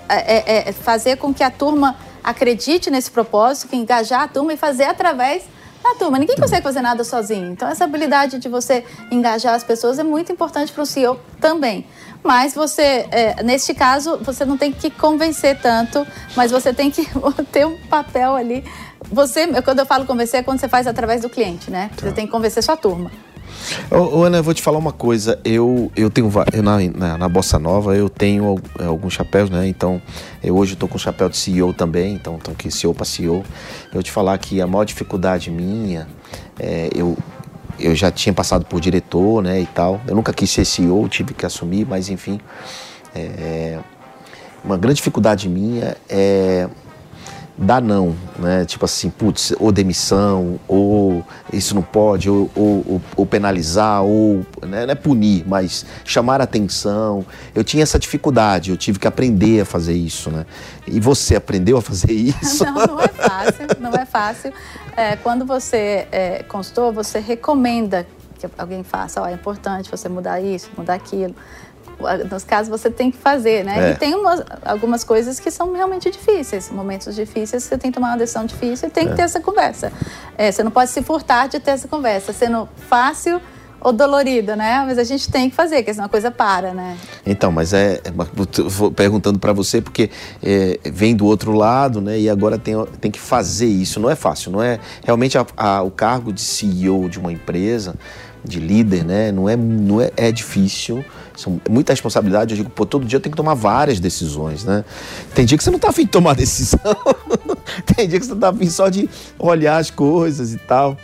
é, 0.09 0.37
é, 0.37 0.69
é, 0.69 0.71
fazer 0.71 1.17
com 1.17 1.33
que 1.33 1.43
a 1.43 1.51
turma 1.51 1.97
acredite 2.23 2.89
nesse 2.89 3.11
propósito, 3.11 3.69
que 3.69 3.75
engajar 3.75 4.21
a 4.23 4.27
turma 4.27 4.53
e 4.53 4.57
fazer 4.57 4.85
através 4.85 5.43
da 5.93 5.99
turma. 5.99 6.19
Ninguém 6.19 6.35
consegue 6.35 6.61
fazer 6.61 6.81
nada 6.81 7.03
sozinho. 7.03 7.51
Então, 7.51 7.67
essa 7.67 7.83
habilidade 7.83 8.39
de 8.39 8.49
você 8.49 8.83
engajar 9.11 9.53
as 9.53 9.63
pessoas 9.63 9.99
é 9.99 10.03
muito 10.03 10.31
importante 10.31 10.71
para 10.71 10.83
o 10.83 10.85
CEO 10.85 11.19
também. 11.39 11.85
Mas 12.23 12.53
você, 12.53 13.07
é, 13.11 13.43
neste 13.43 13.73
caso, 13.73 14.17
você 14.17 14.43
não 14.43 14.57
tem 14.57 14.71
que 14.71 14.89
convencer 14.89 15.59
tanto, 15.61 16.05
mas 16.35 16.51
você 16.51 16.73
tem 16.73 16.91
que 16.91 17.07
ter 17.51 17.65
um 17.65 17.77
papel 17.87 18.35
ali. 18.35 18.63
Você, 19.11 19.47
quando 19.61 19.79
eu 19.79 19.85
falo 19.85 20.05
convencer, 20.05 20.41
é 20.41 20.43
quando 20.43 20.59
você 20.59 20.67
faz 20.67 20.87
através 20.87 21.21
do 21.21 21.29
cliente, 21.29 21.71
né? 21.71 21.89
Você 21.97 22.11
tem 22.11 22.25
que 22.25 22.31
convencer 22.31 22.61
sua 22.63 22.75
turma. 22.75 23.11
Ô, 23.91 24.23
Ana, 24.23 24.37
eu 24.37 24.43
vou 24.43 24.53
te 24.53 24.61
falar 24.61 24.77
uma 24.77 24.91
coisa. 24.91 25.39
Eu, 25.43 25.91
eu 25.95 26.09
tenho 26.09 26.31
eu, 26.53 26.63
na, 26.63 26.77
na, 26.79 27.17
na 27.17 27.29
Bossa 27.29 27.57
Nova 27.57 27.95
eu 27.95 28.09
tenho 28.09 28.59
é, 28.79 28.85
alguns 28.85 29.13
chapéus, 29.13 29.49
né? 29.49 29.67
Então, 29.67 30.01
eu 30.43 30.55
hoje 30.55 30.73
estou 30.73 30.87
com 30.87 30.97
chapéu 30.97 31.29
de 31.29 31.37
CEO 31.37 31.73
também, 31.73 32.13
então 32.13 32.35
estou 32.35 32.53
aqui 32.53 32.71
CEO 32.71 32.93
para 32.93 33.05
CEO. 33.05 33.43
Eu 33.93 34.03
te 34.03 34.11
falar 34.11 34.37
que 34.37 34.61
a 34.61 34.67
maior 34.67 34.83
dificuldade 34.83 35.49
minha, 35.51 36.07
é, 36.59 36.89
eu, 36.95 37.17
eu 37.79 37.95
já 37.95 38.11
tinha 38.11 38.33
passado 38.33 38.65
por 38.65 38.79
diretor, 38.79 39.41
né? 39.41 39.61
E 39.61 39.65
tal. 39.67 40.01
Eu 40.07 40.15
nunca 40.15 40.33
quis 40.33 40.49
ser 40.49 40.65
CEO, 40.65 41.07
tive 41.09 41.33
que 41.33 41.45
assumir, 41.45 41.85
mas 41.85 42.09
enfim. 42.09 42.39
É, 43.15 43.79
uma 44.63 44.77
grande 44.77 44.97
dificuldade 44.97 45.47
minha 45.47 45.95
é 46.09 46.67
dar 47.57 47.81
não, 47.81 48.15
né? 48.37 48.65
Tipo 48.65 48.85
assim, 48.85 49.09
putz, 49.09 49.51
ou 49.59 49.71
demissão, 49.71 50.59
ou 50.67 51.25
isso 51.51 51.73
não 51.73 51.81
pode, 51.81 52.29
ou, 52.29 52.49
ou- 52.55 53.01
ou- 53.15 53.25
penalizar, 53.25 54.03
ou 54.03 54.45
né? 54.61 54.85
não 54.85 54.91
é 54.91 54.95
punir, 54.95 55.43
mas 55.47 55.85
chamar 56.05 56.39
atenção. 56.39 57.25
Eu 57.55 57.63
tinha 57.63 57.81
essa 57.81 57.97
dificuldade, 57.97 58.69
eu 58.69 58.77
tive 58.77 58.99
que 58.99 59.07
aprender 59.07 59.61
a 59.61 59.65
fazer 59.65 59.93
isso, 59.93 60.29
né? 60.29 60.45
E 60.85 60.99
você 60.99 61.35
aprendeu 61.35 61.77
a 61.77 61.81
fazer 61.81 62.11
isso? 62.41 62.63
Não, 62.63 62.73
não 62.73 63.01
é 63.01 63.07
fácil, 63.07 63.65
não 63.79 63.91
é 63.93 64.05
fácil. 64.05 64.53
É, 64.95 65.15
quando 65.15 65.45
você 65.45 66.07
é 66.11 66.43
consultor, 66.47 66.93
você 66.93 67.19
recomenda 67.19 68.05
que 68.39 68.47
alguém 68.55 68.83
faça, 68.83 69.19
ó, 69.19 69.27
é 69.27 69.33
importante 69.33 69.89
você 69.89 70.07
mudar 70.07 70.39
isso, 70.39 70.69
mudar 70.77 70.93
aquilo. 70.93 71.33
Nos 72.29 72.43
casos 72.43 72.69
você 72.69 72.89
tem 72.91 73.09
que 73.09 73.17
fazer, 73.17 73.63
né? 73.65 73.89
É. 73.89 73.91
E 73.91 73.95
tem 73.95 74.13
umas- 74.15 74.43
algumas 74.63 75.03
coisas 75.03 75.39
que 75.39 75.49
são 75.49 75.73
realmente 75.73 76.09
difíceis, 76.11 76.69
momentos 76.71 77.15
difíceis, 77.15 77.63
você 77.63 77.77
tem 77.77 77.91
que 77.91 77.95
tomar 77.95 78.09
uma 78.09 78.17
decisão 78.17 78.45
difícil 78.45 78.87
e 78.87 78.91
tem 78.91 79.07
que 79.07 79.15
ter 79.15 79.23
essa 79.23 79.39
conversa. 79.39 79.91
É, 80.37 80.51
você 80.51 80.63
não 80.63 80.71
pode 80.71 80.91
se 80.91 81.01
furtar 81.01 81.47
de 81.47 81.59
ter 81.59 81.71
essa 81.71 81.87
conversa, 81.87 82.31
sendo 82.33 82.69
fácil 82.87 83.41
ou 83.79 83.93
dolorido, 83.93 84.55
né? 84.55 84.83
Mas 84.87 84.97
a 84.97 85.03
gente 85.03 85.29
tem 85.31 85.49
que 85.49 85.55
fazer, 85.55 85.77
porque 85.77 85.93
senão 85.93 86.05
a 86.05 86.09
coisa 86.09 86.31
para, 86.31 86.73
né? 86.73 86.97
Então, 87.25 87.51
mas 87.51 87.73
é. 87.73 88.01
é 88.03 88.11
vou 88.67 88.91
perguntando 88.91 89.37
para 89.39 89.53
você 89.53 89.81
porque 89.81 90.09
é, 90.43 90.79
vem 90.85 91.15
do 91.15 91.25
outro 91.25 91.51
lado, 91.53 92.01
né? 92.01 92.19
E 92.19 92.29
agora 92.29 92.57
tem, 92.57 92.73
tem 92.99 93.11
que 93.11 93.19
fazer 93.19 93.67
isso. 93.67 93.99
Não 93.99 94.09
é 94.09 94.15
fácil, 94.15 94.51
não 94.51 94.61
é? 94.63 94.79
Realmente 95.03 95.37
a- 95.37 95.45
a- 95.55 95.81
o 95.83 95.91
cargo 95.91 96.33
de 96.33 96.41
CEO 96.41 97.07
de 97.07 97.19
uma 97.19 97.31
empresa, 97.31 97.93
de 98.43 98.59
líder, 98.59 99.03
né? 99.05 99.31
Não 99.31 99.47
é, 99.47 99.55
não 99.55 100.01
é, 100.01 100.11
é 100.17 100.31
difícil. 100.31 101.05
São 101.37 101.61
muita 101.69 101.93
responsabilidade. 101.93 102.53
Eu 102.53 102.57
digo, 102.57 102.69
pô, 102.71 102.85
todo 102.85 103.05
dia 103.05 103.17
eu 103.17 103.21
tenho 103.21 103.31
que 103.31 103.37
tomar 103.37 103.53
várias 103.53 103.99
decisões, 103.99 104.63
né? 104.63 104.83
Tem 105.35 105.45
dia 105.45 105.57
que 105.57 105.63
você 105.63 105.69
não 105.69 105.77
tá 105.79 105.89
afim 105.89 106.03
de 106.03 106.09
tomar 106.11 106.33
decisão. 106.35 106.79
tem 107.95 108.07
dia 108.07 108.19
que 108.19 108.25
você 108.25 108.35
tá 108.35 108.49
afim 108.49 108.69
só 108.69 108.89
de 108.89 109.07
olhar 109.37 109.77
as 109.77 109.91
coisas 109.91 110.53
e 110.53 110.57
tal. 110.57 110.97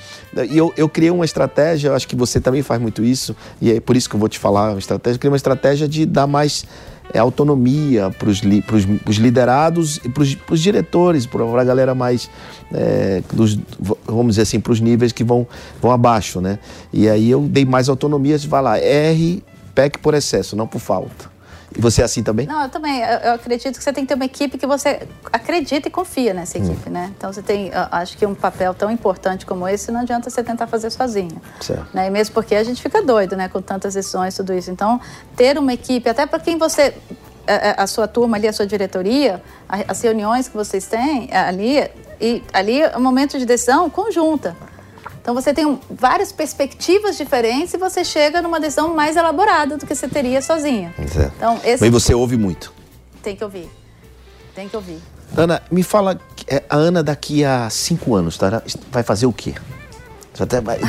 E 0.49 0.57
eu, 0.57 0.73
eu 0.75 0.89
criei 0.89 1.11
uma 1.11 1.23
estratégia, 1.25 1.89
eu 1.89 1.95
acho 1.95 2.07
que 2.07 2.15
você 2.15 2.41
também 2.41 2.63
faz 2.63 2.81
muito 2.81 3.03
isso, 3.03 3.35
e 3.61 3.71
é 3.71 3.79
por 3.79 3.95
isso 3.95 4.09
que 4.09 4.15
eu 4.15 4.19
vou 4.19 4.27
te 4.27 4.39
falar 4.39 4.71
uma 4.71 4.79
estratégia. 4.79 5.15
Eu 5.15 5.19
criei 5.19 5.31
uma 5.31 5.37
estratégia 5.37 5.87
de 5.87 6.05
dar 6.05 6.25
mais 6.25 6.65
é, 7.13 7.19
autonomia 7.19 8.09
para 8.17 8.29
os 8.29 8.39
li, 8.39 8.61
pros- 8.61 8.85
pros 8.85 9.17
liderados 9.17 9.97
e 10.03 10.09
para 10.09 10.23
os 10.23 10.59
diretores, 10.59 11.27
para 11.27 11.43
a 11.61 11.63
galera 11.63 11.93
mais, 11.93 12.27
é, 12.73 13.21
dos, 13.31 13.59
vamos 14.07 14.31
dizer 14.33 14.41
assim, 14.43 14.59
para 14.59 14.71
os 14.71 14.79
níveis 14.79 15.11
que 15.11 15.23
vão, 15.23 15.45
vão 15.79 15.91
abaixo, 15.91 16.41
né? 16.41 16.57
E 16.91 17.07
aí 17.07 17.29
eu 17.29 17.41
dei 17.41 17.65
mais 17.65 17.87
autonomia, 17.87 18.37
vai 18.47 18.61
lá, 18.63 18.79
R, 18.79 19.43
PEC 19.73 19.99
por 19.99 20.13
excesso, 20.13 20.55
não 20.55 20.67
por 20.67 20.79
falta. 20.79 21.33
E 21.75 21.81
você 21.81 22.01
é 22.01 22.05
assim 22.05 22.21
também? 22.21 22.45
Não, 22.45 22.63
eu 22.63 22.69
também. 22.69 23.01
Eu, 23.01 23.17
eu 23.19 23.33
acredito 23.33 23.77
que 23.77 23.83
você 23.83 23.91
tem 23.91 24.03
que 24.03 24.09
ter 24.09 24.13
uma 24.13 24.25
equipe 24.25 24.57
que 24.57 24.67
você 24.67 25.07
acredita 25.31 25.87
e 25.87 25.91
confia 25.91 26.33
nessa 26.33 26.57
equipe, 26.57 26.87
hum. 26.89 26.91
né? 26.91 27.11
Então 27.17 27.33
você 27.33 27.41
tem, 27.41 27.71
acho 27.91 28.17
que 28.17 28.25
um 28.25 28.35
papel 28.35 28.73
tão 28.73 28.91
importante 28.91 29.45
como 29.45 29.67
esse 29.67 29.91
não 29.91 30.01
adianta 30.01 30.29
você 30.29 30.43
tentar 30.43 30.67
fazer 30.67 30.91
sozinho. 30.91 31.41
Certo. 31.59 31.87
Né? 31.93 32.07
E 32.07 32.09
mesmo 32.11 32.33
porque 32.33 32.55
a 32.55 32.63
gente 32.63 32.81
fica 32.81 33.01
doido, 33.01 33.35
né? 33.35 33.49
Com 33.49 33.61
tantas 33.61 33.95
decisões, 33.95 34.35
tudo 34.35 34.53
isso. 34.53 34.69
Então, 34.69 35.01
ter 35.35 35.57
uma 35.57 35.73
equipe, 35.73 36.07
até 36.07 36.25
para 36.25 36.39
quem 36.39 36.57
você 36.57 36.93
a, 37.47 37.83
a, 37.83 37.87
sua 37.87 38.07
turma 38.07 38.37
ali, 38.37 38.47
a 38.47 38.53
sua 38.53 38.65
diretoria, 38.65 39.41
as 39.87 40.01
reuniões 40.01 40.47
que 40.47 40.55
vocês 40.55 40.85
têm 40.85 41.29
ali, 41.33 41.89
e 42.21 42.43
ali 42.53 42.81
é 42.81 42.97
um 42.97 43.01
momento 43.01 43.37
de 43.37 43.45
decisão 43.45 43.89
conjunta. 43.89 44.55
Então 45.23 45.33
você 45.33 45.53
tem 45.53 45.79
várias 45.89 46.33
perspectivas 46.33 47.15
diferentes 47.15 47.73
e 47.73 47.77
você 47.77 48.03
chega 48.03 48.41
numa 48.41 48.59
decisão 48.59 48.93
mais 48.93 49.15
elaborada 49.15 49.77
do 49.77 49.87
que 49.87 49.95
você 49.95 50.05
teria 50.05 50.41
sozinha. 50.41 50.93
Certo. 51.07 51.33
Então, 51.37 51.61
esse... 51.63 51.81
Mas 51.81 51.91
você 51.91 52.13
ouve 52.13 52.35
muito. 52.35 52.73
Tem 53.23 53.33
que 53.33 53.41
ouvir. 53.41 53.69
Tem 54.53 54.67
que 54.67 54.75
ouvir. 54.75 54.99
Ana, 55.35 55.63
me 55.71 55.81
fala, 55.81 56.19
é, 56.45 56.61
a 56.69 56.75
Ana 56.75 57.01
daqui 57.01 57.45
a 57.45 57.69
cinco 57.69 58.15
anos 58.15 58.37
tá, 58.37 58.61
vai 58.91 59.01
fazer 59.01 59.25
o 59.25 59.31
quê? 59.31 59.55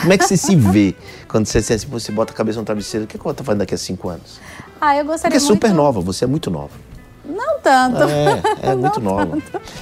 Como 0.00 0.12
é 0.12 0.18
que 0.18 0.24
você 0.24 0.36
se 0.36 0.56
vê 0.56 0.96
quando 1.28 1.46
você, 1.46 1.78
você 1.78 2.10
bota 2.10 2.32
a 2.32 2.36
cabeça 2.36 2.58
no 2.58 2.64
travesseiro? 2.64 3.04
O 3.04 3.08
que, 3.08 3.16
é 3.16 3.20
que 3.20 3.24
eu 3.24 3.32
vou 3.32 3.44
fazendo 3.44 3.60
daqui 3.60 3.74
a 3.74 3.78
cinco 3.78 4.08
anos? 4.08 4.40
Ah, 4.80 4.96
eu 4.96 5.04
gostaria 5.04 5.30
Porque 5.30 5.36
é 5.36 5.54
super 5.54 5.72
nova, 5.72 6.00
você 6.00 6.24
é 6.24 6.26
muito 6.26 6.50
nova. 6.50 6.72
Tanto. 7.64 8.02
É, 8.02 8.42
é 8.62 8.74
muito 8.76 9.00
nova. 9.00 9.38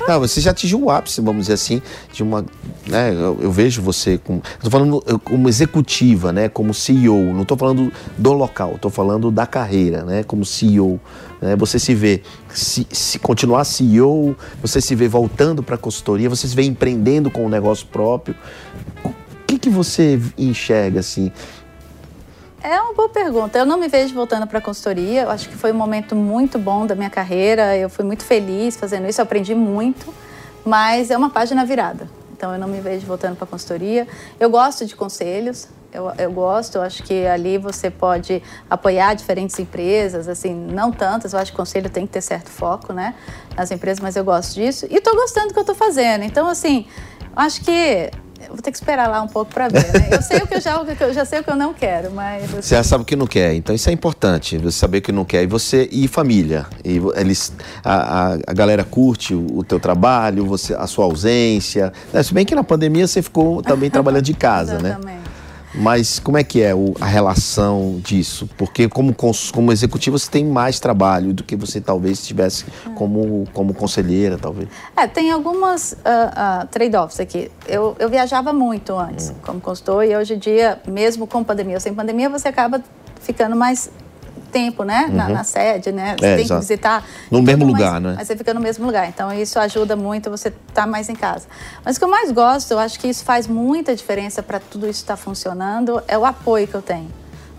Não, 0.06 0.20
você 0.20 0.40
já 0.40 0.52
atingiu 0.52 0.84
o 0.84 0.90
ápice, 0.90 1.20
vamos 1.20 1.42
dizer 1.42 1.54
assim, 1.54 1.82
de 2.12 2.22
uma. 2.22 2.46
Né, 2.86 3.12
eu, 3.12 3.36
eu 3.42 3.50
vejo 3.50 3.82
você 3.82 4.16
como. 4.16 4.40
Estou 4.54 4.70
falando 4.70 5.02
como 5.24 5.48
executiva, 5.48 6.32
né? 6.32 6.48
Como 6.48 6.72
CEO. 6.72 7.34
Não 7.34 7.42
estou 7.42 7.56
falando 7.56 7.92
do 8.16 8.32
local, 8.32 8.76
estou 8.76 8.90
falando 8.90 9.32
da 9.32 9.46
carreira, 9.46 10.04
né? 10.04 10.22
Como 10.22 10.44
CEO. 10.44 11.00
Né, 11.40 11.56
você 11.56 11.76
se 11.76 11.92
vê, 11.92 12.22
se, 12.54 12.86
se 12.88 13.18
continuar 13.18 13.64
CEO, 13.64 14.36
você 14.60 14.80
se 14.80 14.94
vê 14.94 15.08
voltando 15.08 15.60
para 15.60 15.74
a 15.74 15.78
consultoria, 15.78 16.30
você 16.30 16.46
se 16.46 16.54
vê 16.54 16.62
empreendendo 16.62 17.32
com 17.32 17.44
um 17.44 17.48
negócio 17.48 17.84
próprio. 17.88 18.36
O 19.04 19.12
que, 19.44 19.58
que 19.58 19.68
você 19.68 20.20
enxerga 20.38 21.00
assim? 21.00 21.32
É 22.64 22.80
uma 22.80 22.94
boa 22.94 23.08
pergunta. 23.08 23.58
Eu 23.58 23.66
não 23.66 23.76
me 23.76 23.88
vejo 23.88 24.14
voltando 24.14 24.46
para 24.46 24.58
a 24.58 24.62
consultoria. 24.62 25.22
Eu 25.22 25.30
acho 25.30 25.48
que 25.48 25.56
foi 25.56 25.72
um 25.72 25.74
momento 25.74 26.14
muito 26.14 26.60
bom 26.60 26.86
da 26.86 26.94
minha 26.94 27.10
carreira. 27.10 27.76
Eu 27.76 27.90
fui 27.90 28.04
muito 28.04 28.24
feliz 28.24 28.76
fazendo 28.76 29.08
isso, 29.08 29.20
eu 29.20 29.24
aprendi 29.24 29.52
muito, 29.52 30.14
mas 30.64 31.10
é 31.10 31.16
uma 31.16 31.28
página 31.28 31.66
virada. 31.66 32.08
Então 32.36 32.52
eu 32.52 32.60
não 32.60 32.68
me 32.68 32.80
vejo 32.80 33.04
voltando 33.04 33.34
para 33.34 33.44
a 33.44 33.48
consultoria. 33.48 34.06
Eu 34.38 34.48
gosto 34.48 34.86
de 34.86 34.94
conselhos. 34.94 35.68
Eu, 35.92 36.10
eu 36.16 36.32
gosto, 36.32 36.76
eu 36.76 36.82
acho 36.82 37.02
que 37.02 37.26
ali 37.26 37.58
você 37.58 37.90
pode 37.90 38.42
apoiar 38.70 39.12
diferentes 39.12 39.58
empresas, 39.58 40.26
assim, 40.26 40.54
não 40.54 40.90
tantas, 40.90 41.34
eu 41.34 41.38
acho 41.38 41.52
que 41.52 41.54
o 41.54 41.58
conselho 41.58 41.90
tem 41.90 42.06
que 42.06 42.12
ter 42.14 42.22
certo 42.22 42.48
foco, 42.48 42.94
né, 42.94 43.14
nas 43.54 43.70
empresas, 43.70 44.00
mas 44.00 44.16
eu 44.16 44.24
gosto 44.24 44.54
disso. 44.54 44.86
E 44.88 44.96
estou 44.96 45.14
gostando 45.14 45.48
do 45.48 45.52
que 45.52 45.58
eu 45.58 45.64
estou 45.64 45.74
fazendo. 45.74 46.24
Então, 46.24 46.48
assim, 46.48 46.86
acho 47.36 47.60
que 47.62 48.10
vou 48.48 48.58
ter 48.58 48.70
que 48.70 48.76
esperar 48.76 49.08
lá 49.08 49.22
um 49.22 49.28
pouco 49.28 49.52
para 49.52 49.68
ver. 49.68 49.92
Né? 49.92 50.08
Eu 50.12 50.22
sei 50.22 50.38
o 50.38 50.46
que 50.46 50.54
eu 50.54 50.60
já, 50.60 50.74
eu 51.00 51.12
já 51.12 51.24
sei 51.24 51.40
o 51.40 51.44
que 51.44 51.50
eu 51.50 51.56
não 51.56 51.72
quero, 51.72 52.12
mas 52.12 52.44
assim... 52.44 52.62
você 52.62 52.74
já 52.74 52.82
sabe 52.82 53.02
o 53.02 53.04
que 53.04 53.16
não 53.16 53.26
quer. 53.26 53.54
Então 53.54 53.74
isso 53.74 53.88
é 53.88 53.92
importante, 53.92 54.58
você 54.58 54.78
saber 54.78 54.98
o 54.98 55.02
que 55.02 55.12
não 55.12 55.24
quer. 55.24 55.42
E 55.42 55.46
você 55.46 55.88
e 55.90 56.08
família, 56.08 56.66
e 56.84 57.00
eles 57.16 57.52
a, 57.84 58.32
a, 58.32 58.38
a 58.46 58.52
galera 58.52 58.84
curte 58.84 59.34
o, 59.34 59.58
o, 59.58 59.64
teu 59.64 59.80
trabalho, 59.80 60.46
você 60.46 60.74
a 60.74 60.86
sua 60.86 61.04
ausência. 61.04 61.92
Né? 62.12 62.22
Se 62.22 62.32
bem 62.32 62.44
que 62.44 62.54
na 62.54 62.64
pandemia 62.64 63.06
você 63.06 63.22
ficou 63.22 63.62
também 63.62 63.90
trabalhando 63.90 64.24
de 64.24 64.34
casa, 64.34 64.78
né? 64.78 64.98
Mas 65.74 66.18
como 66.18 66.36
é 66.36 66.44
que 66.44 66.62
é 66.62 66.74
o, 66.74 66.94
a 67.00 67.06
relação 67.06 68.00
disso? 68.02 68.48
Porque 68.56 68.88
como, 68.88 69.14
como 69.52 69.72
executivo 69.72 70.18
você 70.18 70.30
tem 70.30 70.44
mais 70.44 70.78
trabalho 70.78 71.32
do 71.32 71.42
que 71.42 71.56
você 71.56 71.80
talvez 71.80 72.26
tivesse 72.26 72.64
como, 72.94 73.46
como 73.52 73.72
conselheira, 73.74 74.38
talvez. 74.38 74.68
É, 74.96 75.06
tem 75.06 75.30
algumas 75.30 75.92
uh, 75.92 75.96
uh, 75.96 76.66
trade-offs 76.68 77.20
aqui. 77.20 77.50
Eu, 77.66 77.96
eu 77.98 78.08
viajava 78.08 78.52
muito 78.52 78.96
antes 78.96 79.30
hum. 79.30 79.34
como 79.42 79.60
consultor 79.60 80.04
e 80.04 80.16
hoje 80.16 80.34
em 80.34 80.38
dia, 80.38 80.80
mesmo 80.86 81.26
com 81.26 81.42
pandemia 81.42 81.74
ou 81.74 81.80
sem 81.80 81.94
pandemia, 81.94 82.28
você 82.28 82.48
acaba 82.48 82.82
ficando 83.20 83.56
mais 83.56 83.90
tempo, 84.52 84.84
né? 84.84 85.06
Uhum. 85.08 85.16
Na, 85.16 85.28
na, 85.28 85.44
sede, 85.44 85.90
né? 85.90 86.14
Você 86.18 86.26
é, 86.26 86.36
tem 86.36 86.44
exato. 86.44 86.60
que 86.60 86.66
visitar. 86.68 87.04
No 87.30 87.42
mesmo 87.42 87.64
lugar, 87.64 88.00
né? 88.00 88.14
Mas 88.16 88.28
você 88.28 88.36
fica 88.36 88.52
no 88.52 88.60
mesmo 88.60 88.86
lugar. 88.86 89.08
Então 89.08 89.32
isso 89.32 89.58
ajuda 89.58 89.96
muito 89.96 90.30
você 90.30 90.48
estar 90.48 90.82
tá 90.82 90.86
mais 90.86 91.08
em 91.08 91.14
casa. 91.14 91.46
Mas 91.84 91.96
o 91.96 91.98
que 91.98 92.04
eu 92.04 92.10
mais 92.10 92.30
gosto, 92.30 92.70
eu 92.72 92.78
acho 92.78 93.00
que 93.00 93.08
isso 93.08 93.24
faz 93.24 93.46
muita 93.46 93.96
diferença 93.96 94.42
para 94.42 94.60
tudo 94.60 94.84
isso 94.88 95.00
estar 95.00 95.14
tá 95.14 95.16
funcionando, 95.16 96.02
é 96.06 96.16
o 96.16 96.24
apoio 96.24 96.68
que 96.68 96.74
eu 96.74 96.82
tenho. 96.82 97.10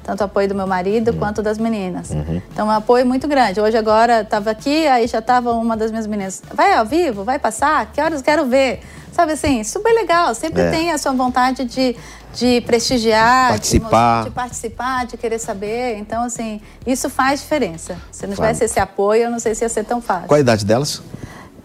Tanto 0.04 0.20
o 0.20 0.24
apoio 0.26 0.50
do 0.50 0.56
meu 0.56 0.68
marido 0.68 1.12
uhum. 1.12 1.18
quanto 1.18 1.41
das 1.41 1.58
meninas. 1.58 2.10
Uhum. 2.10 2.41
Então, 2.52 2.70
é 2.70 2.74
um 2.74 2.76
apoio 2.76 3.06
muito 3.06 3.26
grande. 3.28 3.62
Hoje, 3.62 3.78
agora, 3.78 4.22
estava 4.22 4.52
aqui, 4.52 4.86
aí 4.86 5.08
já 5.08 5.20
estava 5.20 5.54
uma 5.54 5.78
das 5.78 5.91
minhas 5.91 6.06
meninas. 6.06 6.41
Vai 6.54 6.74
ao 6.74 6.86
vivo? 6.86 7.24
Vai 7.24 7.39
passar? 7.39 7.89
Que 7.91 8.02
horas 8.02 8.22
quero 8.22 8.46
ver? 8.46 8.82
Sabe 9.13 9.32
assim, 9.32 9.63
super 9.63 9.94
legal. 9.94 10.36
Sempre 10.36 10.63
é. 10.63 10.72
tem 10.72 10.91
a 10.91 10.98
sua 10.98 11.13
vontade 11.13 11.63
de 11.63 11.96
de 12.34 12.62
prestigiar, 12.62 13.50
participar. 13.50 14.24
De, 14.24 14.30
de, 14.30 14.36
participar, 14.36 15.06
de 15.06 15.17
querer 15.17 15.39
saber. 15.39 15.98
Então, 15.98 16.24
assim, 16.24 16.60
isso 16.86 17.10
faz 17.10 17.41
diferença. 17.41 17.98
Se 18.12 18.26
não 18.26 18.34
tivesse 18.34 18.63
esse 18.65 18.80
apoio, 18.80 19.24
eu 19.24 19.32
não 19.32 19.39
sei 19.39 19.54
se 19.56 19.63
ia 19.63 19.69
ser 19.69 19.86
tão 19.86 20.02
fácil. 20.02 20.28
Qual 20.28 20.38
a 20.38 20.41
idade 20.41 20.65
delas? 20.65 21.02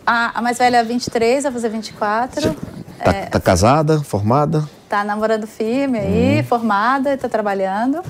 A, 0.06 0.38
a 0.38 0.42
mais 0.42 0.58
velha 0.58 0.78
é 0.78 0.84
23, 0.84 1.42
vai 1.44 1.52
fazer 1.52 1.68
24. 1.68 2.56
Está 2.98 3.10
é, 3.10 3.26
tá 3.26 3.40
casada, 3.40 4.00
formada? 4.00 4.68
Está 4.84 5.04
namorando 5.04 5.46
firme 5.46 5.98
aí, 5.98 6.40
hum. 6.40 6.44
formada, 6.44 7.14
está 7.14 7.28
trabalhando. 7.28 8.02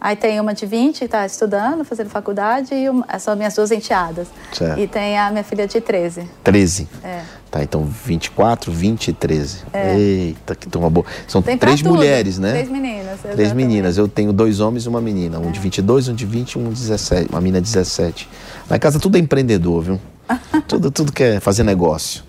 Aí 0.00 0.16
tem 0.16 0.40
uma 0.40 0.54
de 0.54 0.64
20 0.64 1.00
que 1.00 1.04
está 1.04 1.26
estudando, 1.26 1.84
fazendo 1.84 2.08
faculdade, 2.08 2.74
e 2.74 2.88
uma, 2.88 3.06
são 3.18 3.36
minhas 3.36 3.54
duas 3.54 3.70
enteadas. 3.70 4.28
Certo. 4.50 4.80
E 4.80 4.86
tem 4.86 5.18
a 5.18 5.30
minha 5.30 5.44
filha 5.44 5.66
de 5.66 5.78
13. 5.78 6.26
13? 6.42 6.88
É. 7.04 7.20
Tá, 7.50 7.62
então 7.62 7.84
24, 7.84 8.72
20 8.72 9.08
e 9.08 9.12
13. 9.12 9.58
É. 9.72 9.98
Eita, 9.98 10.54
que 10.54 10.68
turma 10.68 10.88
boa. 10.88 11.04
São 11.26 11.42
três 11.42 11.82
tudo. 11.82 11.94
mulheres, 11.94 12.38
né? 12.38 12.52
Três 12.52 12.70
meninas. 12.70 13.06
Exatamente. 13.06 13.36
Três 13.36 13.52
meninas. 13.52 13.98
Eu 13.98 14.08
tenho 14.08 14.32
dois 14.32 14.60
homens 14.60 14.84
e 14.84 14.88
uma 14.88 15.00
menina. 15.00 15.38
Um 15.38 15.48
é. 15.48 15.50
de 15.50 15.58
22, 15.58 16.08
um 16.08 16.14
de 16.14 16.24
20 16.24 16.52
e 16.52 16.58
um 16.58 16.70
de 16.70 16.80
17. 16.80 17.28
Uma 17.30 17.40
menina 17.40 17.60
de 17.60 17.70
17. 17.70 18.28
Na 18.68 18.78
casa 18.78 18.98
tudo 18.98 19.16
é 19.16 19.18
empreendedor, 19.18 19.82
viu? 19.82 20.00
tudo, 20.66 20.90
tudo 20.90 21.12
quer 21.12 21.40
fazer 21.40 21.64
negócio. 21.64 22.22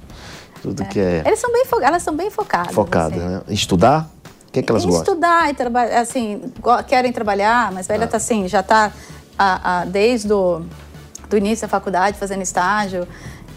Tudo 0.61 0.83
é. 0.83 0.85
que 0.87 0.99
é. 0.99 1.23
Eles 1.25 1.39
são 1.39 1.51
bem 1.53 1.65
fo... 1.65 1.79
Elas 1.81 2.03
são 2.03 2.15
bem 2.15 2.29
focadas. 2.29 2.73
Focadas, 2.73 3.21
assim. 3.21 3.33
né? 3.33 3.41
Estudar? 3.49 4.09
O 4.51 4.53
que, 4.53 4.59
é 4.59 4.63
que 4.63 4.69
elas 4.69 4.83
gostam? 4.83 5.13
Estudar 5.13 5.49
e 5.49 5.53
trabalhar, 5.53 6.01
assim, 6.01 6.51
querem 6.85 7.13
trabalhar, 7.13 7.71
mas 7.71 7.87
velha 7.87 8.03
ah. 8.03 8.07
tá 8.07 8.17
assim, 8.17 8.49
já 8.49 8.61
tá 8.61 8.91
a, 9.39 9.79
a, 9.79 9.85
desde 9.85 10.33
o 10.33 10.61
do 11.29 11.37
início 11.37 11.65
da 11.65 11.69
faculdade 11.69 12.17
fazendo 12.17 12.41
estágio 12.41 13.07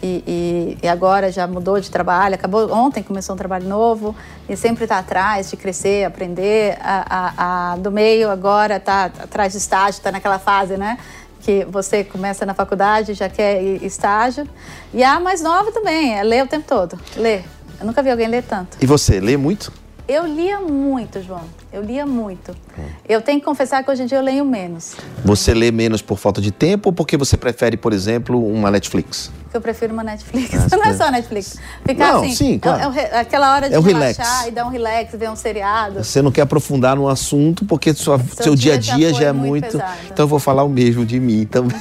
e, 0.01 0.23
e, 0.25 0.79
e, 0.85 0.89
agora 0.89 1.33
já 1.33 1.49
mudou 1.49 1.81
de 1.81 1.91
trabalho, 1.91 2.37
acabou 2.37 2.73
ontem 2.73 3.03
começou 3.03 3.35
um 3.35 3.39
trabalho 3.39 3.67
novo 3.67 4.15
e 4.49 4.57
sempre 4.57 4.85
está 4.85 4.99
atrás 5.01 5.51
de 5.51 5.57
crescer, 5.57 6.05
aprender. 6.05 6.79
A, 6.81 7.07
a, 7.09 7.73
a 7.73 7.77
do 7.77 7.91
meio 7.91 8.31
agora 8.31 8.77
está 8.77 9.07
atrás 9.07 9.53
de 9.53 9.59
estágio, 9.59 9.99
está 9.99 10.13
naquela 10.13 10.39
fase, 10.39 10.77
né? 10.77 10.97
Que 11.41 11.65
você 11.65 12.05
começa 12.05 12.47
na 12.47 12.55
faculdade, 12.55 13.15
já 13.15 13.29
quer 13.29 13.61
estágio. 13.83 14.49
E 14.93 15.03
a 15.03 15.19
mais 15.19 15.43
nova 15.43 15.73
também, 15.73 16.17
é 16.17 16.23
ler 16.23 16.45
o 16.45 16.47
tempo 16.47 16.67
todo, 16.69 16.97
ler. 17.17 17.45
Eu 17.81 17.87
nunca 17.87 18.01
vi 18.01 18.13
alguém 18.13 18.29
ler 18.29 18.45
tanto. 18.45 18.77
E 18.81 18.87
você, 18.87 19.19
lê 19.19 19.37
muito? 19.37 19.73
Eu 20.07 20.27
lia 20.27 20.61
muito, 20.61 21.23
João. 21.23 21.45
Eu 21.73 21.83
lia 21.83 22.05
muito. 22.05 22.55
Hum. 22.79 22.83
Eu 23.09 23.21
tenho 23.21 23.39
que 23.39 23.45
confessar 23.45 23.83
que 23.85 23.91
hoje 23.91 24.03
em 24.03 24.07
dia 24.07 24.19
eu 24.19 24.23
leio 24.23 24.45
menos. 24.45 24.95
Você 25.25 25.55
lê 25.55 25.71
menos 25.71 26.03
por 26.03 26.19
falta 26.19 26.41
de 26.41 26.51
tempo 26.51 26.89
ou 26.89 26.93
porque 26.93 27.17
você 27.17 27.37
prefere, 27.37 27.77
por 27.77 27.93
exemplo, 27.93 28.45
uma 28.47 28.71
Netflix? 28.71 29.31
eu 29.55 29.61
prefiro 29.61 29.93
uma 29.93 30.03
Netflix. 30.03 30.53
Ah, 30.55 30.67
não 30.77 30.85
é 30.85 30.95
só 30.95 31.11
Netflix. 31.11 31.57
Ficar 31.87 32.13
não, 32.13 32.23
assim, 32.23 32.35
sim, 32.35 32.59
claro. 32.59 32.93
é, 32.93 33.03
é, 33.03 33.21
aquela 33.21 33.55
hora 33.55 33.69
de 33.69 33.75
é 33.75 33.79
relaxar 33.79 34.27
relax. 34.27 34.49
e 34.49 34.51
dar 34.51 34.67
um 34.67 34.69
relax, 34.69 35.15
ver 35.15 35.31
um 35.31 35.37
seriado. 35.37 36.03
Você 36.03 36.21
não 36.21 36.33
quer 36.33 36.43
aprofundar 36.43 36.97
no 36.97 37.09
assunto 37.09 37.65
porque 37.65 37.95
sua, 37.95 38.19
seu, 38.19 38.45
seu, 38.45 38.55
dia 38.57 38.75
a 38.75 38.77
dia, 38.77 39.13
já, 39.13 39.21
já 39.21 39.27
é 39.29 39.33
muito. 39.33 39.77
muito 39.77 39.85
então 40.11 40.25
eu 40.25 40.29
vou 40.29 40.41
falar 40.41 40.65
o 40.65 40.69
mesmo 40.69 41.07
de 41.07 41.21
mim 41.21 41.47
também. 41.47 41.79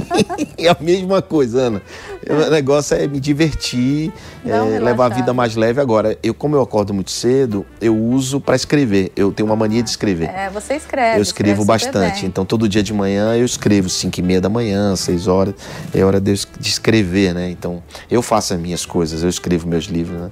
é 0.56 0.68
a 0.68 0.76
mesma 0.80 1.20
coisa, 1.20 1.60
Ana. 1.60 1.82
O 2.28 2.50
negócio 2.50 2.96
é 2.96 3.06
me 3.06 3.20
divertir, 3.20 4.12
é, 4.46 4.78
levar 4.78 5.06
a 5.06 5.08
vida 5.14 5.34
mais 5.34 5.54
leve. 5.54 5.80
Agora, 5.80 6.16
eu 6.22 6.32
como 6.32 6.56
eu 6.56 6.62
acordo 6.62 6.94
muito 6.94 7.10
cedo, 7.10 7.66
eu 7.80 7.96
uso 7.96 8.40
para 8.40 8.56
escrever. 8.56 9.12
Eu 9.14 9.30
tenho 9.30 9.46
uma 9.48 9.56
mania 9.56 9.82
de 9.82 9.90
escrever. 9.90 10.29
É, 10.34 10.50
você 10.50 10.74
escreve. 10.74 11.18
Eu 11.18 11.22
escrevo 11.22 11.64
bastante. 11.64 12.26
Então, 12.26 12.44
todo 12.44 12.68
dia 12.68 12.82
de 12.82 12.92
manhã 12.92 13.36
eu 13.36 13.44
escrevo 13.44 13.88
5 13.88 14.18
e 14.18 14.22
meia 14.22 14.40
da 14.40 14.48
manhã, 14.48 14.94
6 14.96 15.26
horas. 15.26 15.54
É 15.94 16.04
hora 16.04 16.20
de 16.20 16.32
escrever, 16.60 17.34
né? 17.34 17.50
Então, 17.50 17.82
eu 18.10 18.22
faço 18.22 18.54
as 18.54 18.60
minhas 18.60 18.86
coisas, 18.86 19.22
eu 19.22 19.28
escrevo 19.28 19.68
meus 19.68 19.84
livros, 19.84 20.20
né? 20.20 20.30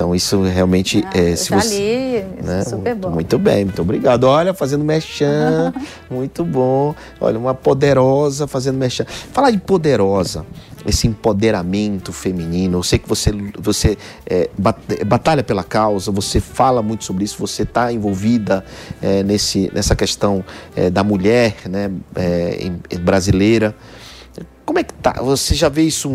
Então 0.00 0.14
isso 0.14 0.40
realmente 0.40 1.04
ah, 1.08 1.18
é. 1.18 1.36
Se 1.36 1.50
você, 1.50 2.24
li, 2.40 2.42
né? 2.42 2.64
super 2.64 2.94
bom. 2.94 3.10
Muito 3.10 3.38
bem, 3.38 3.66
muito 3.66 3.82
obrigado. 3.82 4.24
Olha, 4.24 4.54
fazendo 4.54 4.82
mechan, 4.82 5.74
muito 6.10 6.42
bom. 6.42 6.94
Olha, 7.20 7.38
uma 7.38 7.52
poderosa 7.52 8.46
fazendo 8.46 8.78
mechan. 8.78 9.04
Falar 9.30 9.50
de 9.50 9.58
poderosa, 9.58 10.46
esse 10.86 11.06
empoderamento 11.06 12.14
feminino. 12.14 12.78
Eu 12.78 12.82
sei 12.82 12.98
que 12.98 13.06
você, 13.06 13.30
você 13.58 13.98
é, 14.24 14.48
batalha 15.04 15.42
pela 15.42 15.62
causa, 15.62 16.10
você 16.10 16.40
fala 16.40 16.80
muito 16.80 17.04
sobre 17.04 17.24
isso, 17.24 17.36
você 17.38 17.64
está 17.64 17.92
envolvida 17.92 18.64
é, 19.02 19.22
nesse, 19.22 19.70
nessa 19.74 19.94
questão 19.94 20.42
é, 20.74 20.88
da 20.88 21.04
mulher 21.04 21.56
né, 21.68 21.90
é, 22.16 22.70
brasileira. 23.00 23.74
Como 24.64 24.78
é 24.78 24.82
que 24.82 24.94
tá? 24.94 25.20
Você 25.20 25.54
já 25.54 25.68
vê 25.68 25.82
isso? 25.82 26.08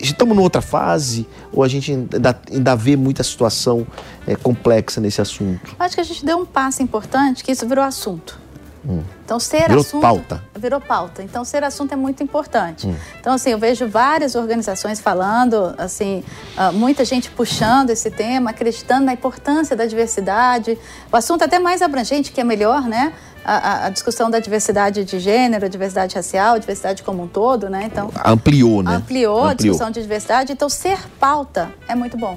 Estamos 0.00 0.36
em 0.36 0.40
outra 0.40 0.60
fase 0.60 1.26
ou 1.52 1.62
a 1.62 1.68
gente 1.68 1.92
ainda, 1.92 2.40
ainda 2.50 2.76
vê 2.76 2.96
muita 2.96 3.22
situação 3.22 3.86
é, 4.26 4.34
complexa 4.36 5.00
nesse 5.00 5.20
assunto? 5.20 5.74
Acho 5.78 5.94
que 5.94 6.00
a 6.00 6.04
gente 6.04 6.24
deu 6.24 6.38
um 6.38 6.46
passo 6.46 6.82
importante, 6.82 7.42
que 7.44 7.52
isso 7.52 7.66
virou 7.66 7.84
assunto. 7.84 8.46
Hum. 8.88 9.02
Então, 9.24 9.40
ser 9.40 9.66
virou 9.66 9.80
assunto. 9.80 10.00
pauta. 10.00 10.44
Virou 10.54 10.80
pauta. 10.80 11.22
Então, 11.22 11.44
ser 11.44 11.64
assunto 11.64 11.92
é 11.92 11.96
muito 11.96 12.22
importante. 12.22 12.86
Hum. 12.86 12.94
Então, 13.20 13.34
assim, 13.34 13.50
eu 13.50 13.58
vejo 13.58 13.88
várias 13.88 14.36
organizações 14.36 15.00
falando, 15.00 15.74
assim, 15.76 16.22
uh, 16.56 16.72
muita 16.72 17.04
gente 17.04 17.28
puxando 17.30 17.90
esse 17.90 18.10
tema, 18.10 18.50
acreditando 18.50 19.06
na 19.06 19.12
importância 19.12 19.74
da 19.74 19.86
diversidade. 19.86 20.78
O 21.10 21.16
assunto 21.16 21.42
é 21.42 21.46
até 21.46 21.58
mais 21.58 21.82
abrangente, 21.82 22.30
que 22.30 22.40
é 22.40 22.44
melhor, 22.44 22.82
né? 22.82 23.12
A, 23.48 23.86
a, 23.86 23.90
discussão 23.90 24.28
da 24.28 24.40
diversidade 24.40 25.04
de 25.04 25.20
gênero, 25.20 25.68
diversidade 25.68 26.16
racial, 26.16 26.58
diversidade 26.58 27.04
como 27.04 27.22
um 27.22 27.28
todo, 27.28 27.70
né? 27.70 27.84
Então 27.84 28.10
ampliou, 28.24 28.82
né? 28.82 28.96
Ampliou, 28.96 29.36
ampliou. 29.36 29.48
a 29.48 29.54
discussão 29.54 29.90
de 29.90 30.02
diversidade. 30.02 30.52
Então 30.52 30.68
ser 30.68 30.98
pauta 31.20 31.70
é 31.86 31.94
muito 31.94 32.16
bom. 32.16 32.36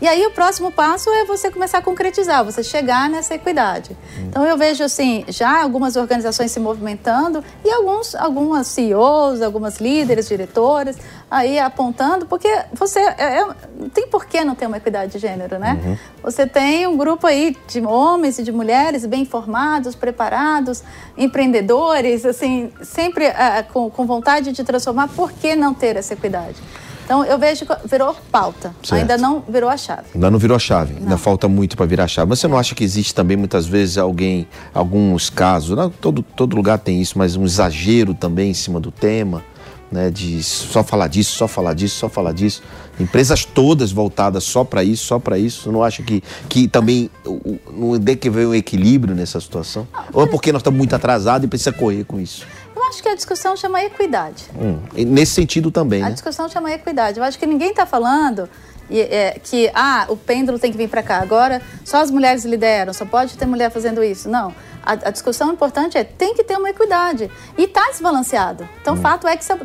E 0.00 0.06
aí 0.06 0.26
o 0.26 0.30
próximo 0.30 0.70
passo 0.70 1.10
é 1.10 1.24
você 1.24 1.50
começar 1.50 1.78
a 1.78 1.82
concretizar, 1.82 2.44
você 2.44 2.62
chegar 2.62 3.08
nessa 3.08 3.34
equidade. 3.34 3.96
Então 4.18 4.44
eu 4.44 4.56
vejo 4.56 4.84
assim, 4.84 5.24
já 5.28 5.62
algumas 5.62 5.96
organizações 5.96 6.52
se 6.52 6.60
movimentando 6.60 7.42
e 7.64 7.70
alguns, 7.70 8.14
algumas 8.14 8.66
CEOs, 8.66 9.40
algumas 9.40 9.78
líderes, 9.78 10.28
diretoras 10.28 10.96
aí 11.30 11.58
apontando, 11.58 12.26
porque 12.26 12.48
você 12.72 13.00
é, 13.00 13.40
é, 13.40 13.48
tem 13.92 14.06
por 14.06 14.26
que 14.26 14.44
não 14.44 14.54
ter 14.54 14.66
uma 14.66 14.76
equidade 14.76 15.12
de 15.12 15.18
gênero, 15.18 15.58
né? 15.58 15.80
Uhum. 15.84 15.96
Você 16.22 16.46
tem 16.46 16.86
um 16.86 16.96
grupo 16.96 17.26
aí 17.26 17.56
de 17.66 17.80
homens 17.80 18.38
e 18.38 18.42
de 18.42 18.52
mulheres 18.52 19.04
bem 19.04 19.24
formados, 19.24 19.94
preparados, 19.94 20.84
empreendedores, 21.16 22.24
assim, 22.24 22.72
sempre 22.82 23.28
uh, 23.28 23.72
com, 23.72 23.90
com 23.90 24.06
vontade 24.06 24.52
de 24.52 24.62
transformar, 24.62 25.08
por 25.08 25.32
que 25.32 25.56
não 25.56 25.74
ter 25.74 25.96
essa 25.96 26.14
equidade? 26.14 26.56
Então 27.06 27.24
eu 27.24 27.38
vejo 27.38 27.64
que 27.64 27.72
virou 27.88 28.16
pauta, 28.32 28.74
certo. 28.82 29.00
ainda 29.00 29.16
não 29.16 29.40
virou 29.48 29.70
a 29.70 29.76
chave. 29.76 30.08
Ainda 30.12 30.28
não 30.28 30.40
virou 30.40 30.56
a 30.56 30.58
chave, 30.58 30.94
não. 30.94 31.02
ainda 31.02 31.16
falta 31.16 31.46
muito 31.46 31.76
para 31.76 31.86
virar 31.86 32.04
a 32.04 32.08
chave. 32.08 32.28
Mas 32.28 32.40
você 32.40 32.48
não 32.48 32.58
acha 32.58 32.74
que 32.74 32.82
existe 32.82 33.14
também 33.14 33.36
muitas 33.36 33.64
vezes 33.64 33.96
alguém, 33.96 34.48
alguns 34.74 35.30
casos, 35.30 35.76
não, 35.76 35.88
todo, 35.88 36.20
todo 36.20 36.56
lugar 36.56 36.80
tem 36.80 37.00
isso, 37.00 37.16
mas 37.16 37.36
um 37.36 37.44
exagero 37.44 38.12
também 38.12 38.50
em 38.50 38.54
cima 38.54 38.80
do 38.80 38.90
tema? 38.90 39.44
Né, 39.88 40.10
de 40.10 40.42
só 40.42 40.82
falar 40.82 41.06
disso, 41.06 41.36
só 41.36 41.46
falar 41.46 41.72
disso, 41.72 41.96
só 41.96 42.08
falar 42.08 42.32
disso. 42.32 42.60
Empresas 42.98 43.44
todas 43.44 43.92
voltadas 43.92 44.42
só 44.42 44.64
para 44.64 44.82
isso, 44.82 45.04
só 45.04 45.20
para 45.20 45.38
isso. 45.38 45.70
Não 45.70 45.80
acha 45.80 46.02
que, 46.02 46.24
que 46.48 46.66
também 46.66 47.08
não 47.72 47.96
tem 48.00 48.16
que 48.16 48.26
haver 48.26 48.48
um 48.48 48.54
equilíbrio 48.54 49.14
nessa 49.14 49.40
situação? 49.40 49.86
Ou 50.12 50.24
é 50.24 50.26
porque 50.26 50.50
nós 50.50 50.58
estamos 50.58 50.76
muito 50.76 50.92
atrasados 50.92 51.44
e 51.44 51.48
precisa 51.48 51.72
correr 51.72 52.02
com 52.02 52.18
isso? 52.18 52.44
Acho 52.88 53.02
que 53.02 53.08
a 53.08 53.14
discussão 53.14 53.56
chama 53.56 53.82
equidade. 53.82 54.44
Hum, 54.54 54.78
nesse 54.92 55.32
sentido 55.32 55.70
também. 55.70 56.02
A 56.02 56.06
né? 56.06 56.12
discussão 56.12 56.48
chama 56.48 56.72
equidade. 56.72 57.18
Eu 57.18 57.24
acho 57.24 57.38
que 57.38 57.46
ninguém 57.46 57.70
está 57.70 57.86
falando 57.86 58.48
é, 58.90 59.38
que 59.42 59.70
ah, 59.74 60.06
o 60.08 60.16
pêndulo 60.16 60.58
tem 60.58 60.70
que 60.70 60.78
vir 60.78 60.88
para 60.88 61.02
cá. 61.02 61.18
Agora 61.20 61.60
só 61.84 61.98
as 61.98 62.10
mulheres 62.10 62.44
lideram, 62.44 62.92
só 62.92 63.04
pode 63.04 63.36
ter 63.36 63.46
mulher 63.46 63.70
fazendo 63.70 64.02
isso. 64.02 64.28
Não. 64.28 64.54
A, 64.82 64.92
a 64.92 65.10
discussão 65.10 65.52
importante 65.52 65.98
é 65.98 66.04
tem 66.04 66.34
que 66.34 66.44
ter 66.44 66.56
uma 66.56 66.70
equidade. 66.70 67.30
E 67.58 67.64
está 67.64 67.90
desbalanceado. 67.90 68.68
Então, 68.80 68.94
hum. 68.94 68.98
o 68.98 69.00
fato 69.00 69.26
é 69.26 69.36
que 69.36 69.42
está 69.42 69.56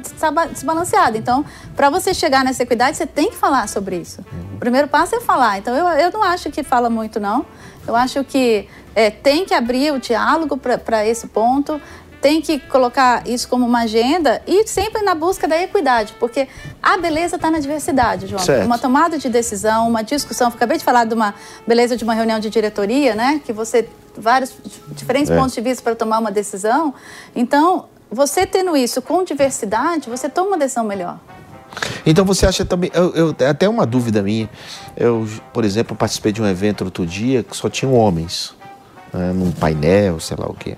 desbalanceado. 0.45 1.17
Então, 1.17 1.45
para 1.75 1.89
você 1.89 2.13
chegar 2.13 2.43
nessa 2.43 2.63
equidade, 2.63 2.97
você 2.97 3.05
tem 3.05 3.29
que 3.29 3.37
falar 3.37 3.67
sobre 3.67 3.97
isso. 3.97 4.21
Hum. 4.21 4.55
O 4.55 4.57
primeiro 4.57 4.87
passo 4.87 5.15
é 5.15 5.21
falar. 5.21 5.59
Então, 5.59 5.75
eu, 5.75 5.85
eu 5.99 6.11
não 6.11 6.23
acho 6.23 6.49
que 6.49 6.63
fala 6.63 6.89
muito, 6.89 7.19
não. 7.19 7.45
Eu 7.87 7.95
acho 7.95 8.23
que 8.23 8.67
é, 8.95 9.09
tem 9.09 9.45
que 9.45 9.53
abrir 9.53 9.93
o 9.93 9.99
diálogo 9.99 10.57
para 10.57 11.05
esse 11.05 11.27
ponto 11.27 11.79
tem 12.21 12.39
que 12.39 12.59
colocar 12.59 13.27
isso 13.27 13.47
como 13.47 13.65
uma 13.65 13.81
agenda 13.81 14.41
e 14.45 14.67
sempre 14.67 15.01
na 15.01 15.15
busca 15.15 15.47
da 15.47 15.61
equidade, 15.61 16.13
porque 16.19 16.47
a 16.81 16.97
beleza 16.97 17.35
está 17.35 17.49
na 17.49 17.59
diversidade, 17.59 18.27
João. 18.27 18.41
Certo. 18.41 18.65
Uma 18.65 18.77
tomada 18.77 19.17
de 19.17 19.27
decisão, 19.27 19.89
uma 19.89 20.03
discussão. 20.03 20.47
Eu 20.49 20.53
acabei 20.53 20.77
de 20.77 20.83
falar 20.83 21.05
de 21.05 21.15
uma 21.15 21.33
beleza 21.65 21.97
de 21.97 22.03
uma 22.03 22.13
reunião 22.13 22.39
de 22.39 22.49
diretoria, 22.49 23.15
né? 23.15 23.41
Que 23.43 23.51
você 23.51 23.89
vários 24.15 24.53
diferentes 24.89 25.31
é. 25.31 25.35
pontos 25.35 25.55
de 25.55 25.61
vista 25.61 25.81
para 25.81 25.95
tomar 25.95 26.19
uma 26.19 26.31
decisão. 26.31 26.93
Então, 27.35 27.85
você 28.09 28.45
tendo 28.45 28.75
isso 28.77 29.01
com 29.01 29.23
diversidade, 29.23 30.09
você 30.09 30.29
toma 30.29 30.49
uma 30.49 30.57
decisão 30.57 30.83
melhor. 30.83 31.17
Então 32.05 32.25
você 32.25 32.45
acha 32.45 32.65
também, 32.65 32.91
eu, 32.93 33.13
eu, 33.15 33.35
até 33.49 33.67
uma 33.69 33.85
dúvida 33.85 34.21
minha, 34.21 34.49
eu, 34.97 35.25
por 35.53 35.63
exemplo, 35.63 35.95
participei 35.95 36.33
de 36.33 36.41
um 36.41 36.47
evento 36.47 36.83
outro 36.83 37.05
dia 37.05 37.43
que 37.43 37.55
só 37.55 37.69
tinham 37.69 37.93
homens, 37.95 38.53
né, 39.13 39.31
num 39.33 39.51
painel, 39.51 40.19
sei 40.19 40.35
lá 40.37 40.47
o 40.47 40.53
quê. 40.53 40.75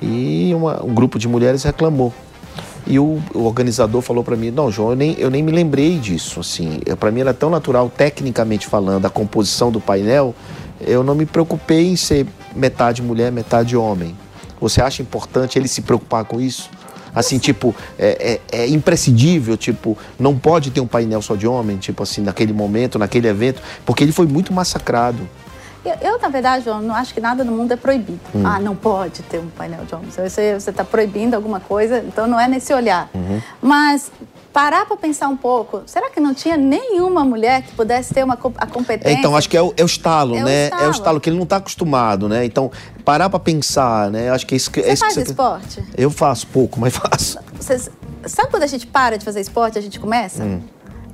E 0.00 0.52
uma, 0.54 0.82
um 0.84 0.92
grupo 0.92 1.18
de 1.18 1.28
mulheres 1.28 1.62
reclamou. 1.62 2.12
E 2.86 2.98
o, 2.98 3.20
o 3.34 3.44
organizador 3.44 4.02
falou 4.02 4.22
para 4.22 4.36
mim: 4.36 4.50
Não, 4.50 4.70
João, 4.70 4.90
eu 4.90 4.96
nem, 4.96 5.14
eu 5.18 5.30
nem 5.30 5.42
me 5.42 5.52
lembrei 5.52 5.98
disso. 5.98 6.40
Assim, 6.40 6.80
para 6.98 7.10
mim 7.10 7.20
era 7.20 7.32
tão 7.32 7.48
natural, 7.50 7.90
tecnicamente 7.90 8.66
falando, 8.66 9.06
a 9.06 9.10
composição 9.10 9.70
do 9.70 9.80
painel, 9.80 10.34
eu 10.80 11.02
não 11.02 11.14
me 11.14 11.24
preocupei 11.24 11.86
em 11.88 11.96
ser 11.96 12.26
metade 12.54 13.02
mulher, 13.02 13.32
metade 13.32 13.76
homem. 13.76 14.14
Você 14.60 14.80
acha 14.82 15.02
importante 15.02 15.58
ele 15.58 15.68
se 15.68 15.82
preocupar 15.82 16.24
com 16.24 16.40
isso? 16.40 16.70
Assim, 17.14 17.38
tipo, 17.38 17.74
é, 17.98 18.40
é, 18.50 18.62
é, 18.62 18.68
imprescindível, 18.68 19.56
tipo, 19.56 19.96
não 20.18 20.36
pode 20.36 20.70
ter 20.70 20.80
um 20.80 20.86
painel 20.86 21.22
só 21.22 21.36
de 21.36 21.46
homem, 21.46 21.76
tipo 21.76 22.02
assim, 22.02 22.22
naquele 22.22 22.52
momento, 22.52 22.98
naquele 22.98 23.28
evento, 23.28 23.62
porque 23.86 24.02
ele 24.02 24.10
foi 24.10 24.26
muito 24.26 24.52
massacrado. 24.52 25.28
Eu, 25.84 26.12
eu, 26.12 26.20
na 26.20 26.28
verdade, 26.28 26.64
João, 26.64 26.80
não 26.80 26.94
acho 26.94 27.12
que 27.12 27.20
nada 27.20 27.44
no 27.44 27.52
mundo 27.52 27.72
é 27.72 27.76
proibido. 27.76 28.20
Hum. 28.34 28.42
Ah, 28.44 28.58
não 28.58 28.74
pode 28.74 29.22
ter 29.22 29.38
um 29.38 29.48
painel 29.48 29.84
de 29.84 29.94
homens. 29.94 30.16
Você 30.16 30.56
está 30.56 30.84
proibindo 30.84 31.34
alguma 31.34 31.60
coisa, 31.60 31.98
então 31.98 32.26
não 32.26 32.40
é 32.40 32.48
nesse 32.48 32.72
olhar. 32.72 33.10
Uhum. 33.14 33.40
Mas 33.60 34.10
parar 34.54 34.86
para 34.86 34.96
pensar 34.96 35.28
um 35.28 35.36
pouco, 35.36 35.82
será 35.84 36.08
que 36.10 36.20
não 36.20 36.32
tinha 36.32 36.56
nenhuma 36.56 37.24
mulher 37.24 37.62
que 37.62 37.72
pudesse 37.72 38.14
ter 38.14 38.24
uma, 38.24 38.38
a 38.56 38.66
competência? 38.66 39.16
É, 39.16 39.18
então, 39.18 39.36
acho 39.36 39.48
que 39.48 39.56
é 39.56 39.62
o, 39.62 39.74
é 39.76 39.82
o 39.82 39.86
estalo, 39.86 40.36
é 40.36 40.44
né? 40.44 40.62
O 40.62 40.64
estalo. 40.64 40.82
É 40.82 40.86
o 40.86 40.90
estalo 40.90 41.20
que 41.20 41.28
ele 41.28 41.36
não 41.36 41.42
está 41.42 41.56
acostumado, 41.56 42.28
né? 42.28 42.44
Então, 42.44 42.70
parar 43.04 43.28
para 43.28 43.40
pensar, 43.40 44.10
né? 44.12 44.30
Acho 44.30 44.46
que 44.46 44.54
é 44.54 44.56
isso 44.56 44.70
que... 44.70 44.80
Você 44.80 44.90
é 44.90 44.96
faz 44.96 45.14
que 45.14 45.20
você... 45.20 45.30
esporte? 45.30 45.84
Eu 45.98 46.08
faço 46.08 46.46
pouco, 46.46 46.78
mas 46.78 46.94
faço. 46.96 47.38
Sabe 48.26 48.48
quando 48.48 48.62
a 48.62 48.68
gente 48.68 48.86
para 48.86 49.18
de 49.18 49.24
fazer 49.24 49.40
esporte, 49.40 49.76
a 49.76 49.82
gente 49.82 49.98
começa? 49.98 50.44
Hum. 50.44 50.62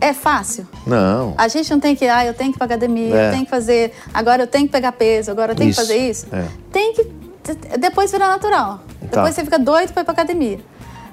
É 0.01 0.13
fácil? 0.15 0.67
Não. 0.87 1.35
A 1.37 1.47
gente 1.49 1.71
não 1.71 1.79
tem 1.79 1.95
que, 1.95 2.07
ah, 2.07 2.25
eu 2.25 2.33
tenho 2.33 2.51
que 2.51 2.57
ir 2.57 2.59
pra 2.59 2.65
academia, 2.65 3.15
é. 3.15 3.29
eu 3.29 3.33
tenho 3.33 3.45
que 3.45 3.51
fazer, 3.51 3.93
agora 4.15 4.45
eu 4.45 4.47
tenho 4.47 4.67
que 4.67 4.73
pegar 4.73 4.93
peso, 4.93 5.31
agora 5.31 5.53
eu 5.53 5.57
tenho 5.57 5.71
isso. 5.71 5.81
que 5.81 5.87
fazer 5.87 5.99
isso. 5.99 6.27
É. 6.33 6.47
Tem 6.73 6.95
que. 6.95 7.21
Depois 7.79 8.11
vira 8.11 8.29
natural. 8.29 8.81
Tá. 9.01 9.07
Depois 9.07 9.35
você 9.35 9.45
fica 9.45 9.59
doido 9.59 9.93
pra 9.93 10.03
ir 10.03 10.05
pra 10.05 10.13
academia. 10.13 10.59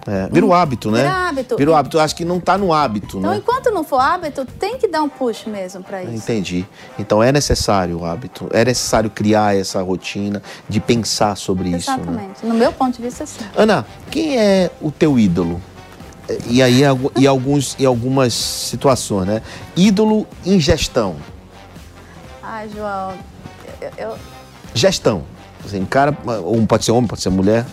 É, 0.08 0.30
vira 0.32 0.45
o 0.45 0.54
hábito, 0.54 0.89
né? 0.89 1.00
Vira 1.00 1.28
hábito. 1.28 1.58
Vira 1.58 1.71
o 1.71 1.76
hábito. 1.76 2.00
Acho 2.00 2.15
que 2.15 2.23
não 2.23 2.38
está 2.38 2.58
no 2.58 2.71
hábito, 2.71 3.17
então, 3.17 3.32
né? 3.32 3.38
enquanto 3.38 3.69
não 3.71 3.84
for 3.84 4.00
hábito, 4.00 4.45
tem 4.45 4.78
que 4.78 4.88
dar 4.88 5.02
um 5.02 5.10
push 5.10 5.45
mesmo 5.45 5.84
para 5.84 6.02
isso. 6.02 6.13
Entendi. 6.13 6.65
Então 6.97 7.21
é 7.21 7.30
necessário 7.30 8.00
o 8.00 8.06
hábito. 8.06 8.47
É 8.54 8.63
necessário 8.63 9.10
criar 9.10 9.58
essa 9.58 9.82
rotina 9.82 10.41
de 10.69 10.80
pensar 10.80 11.36
sobre 11.36 11.73
Exatamente. 11.73 11.82
isso. 11.82 12.12
Né? 12.12 12.23
Exatamente. 12.23 12.45
Né? 12.45 12.54
No 12.54 12.58
meu 12.58 12.71
ponto 12.71 12.95
de 12.95 13.02
vista, 13.02 13.26
sim. 13.26 13.43
Ana, 13.54 13.86
quem 14.10 14.39
é 14.39 14.71
o 14.82 14.91
teu 14.91 15.19
ídolo? 15.19 15.62
E 16.48 16.62
aí 16.62 16.82
e 17.16 17.28
alguns 17.28 17.76
e 17.80 17.86
algumas 17.86 18.34
situações, 18.34 19.28
né? 19.28 19.42
Ídolo 19.76 20.28
em 20.46 20.60
gestão. 20.60 21.16
Ai, 22.42 22.70
João, 22.70 23.13
eu, 23.82 23.92
eu... 23.98 24.18
gestão. 24.74 25.24
Assim, 25.66 25.84
cara, 25.86 26.16
ou 26.44 26.66
pode 26.66 26.86
ser 26.86 26.92
homem, 26.92 27.08
pode 27.08 27.22
ser 27.22 27.30
mulher 27.30 27.66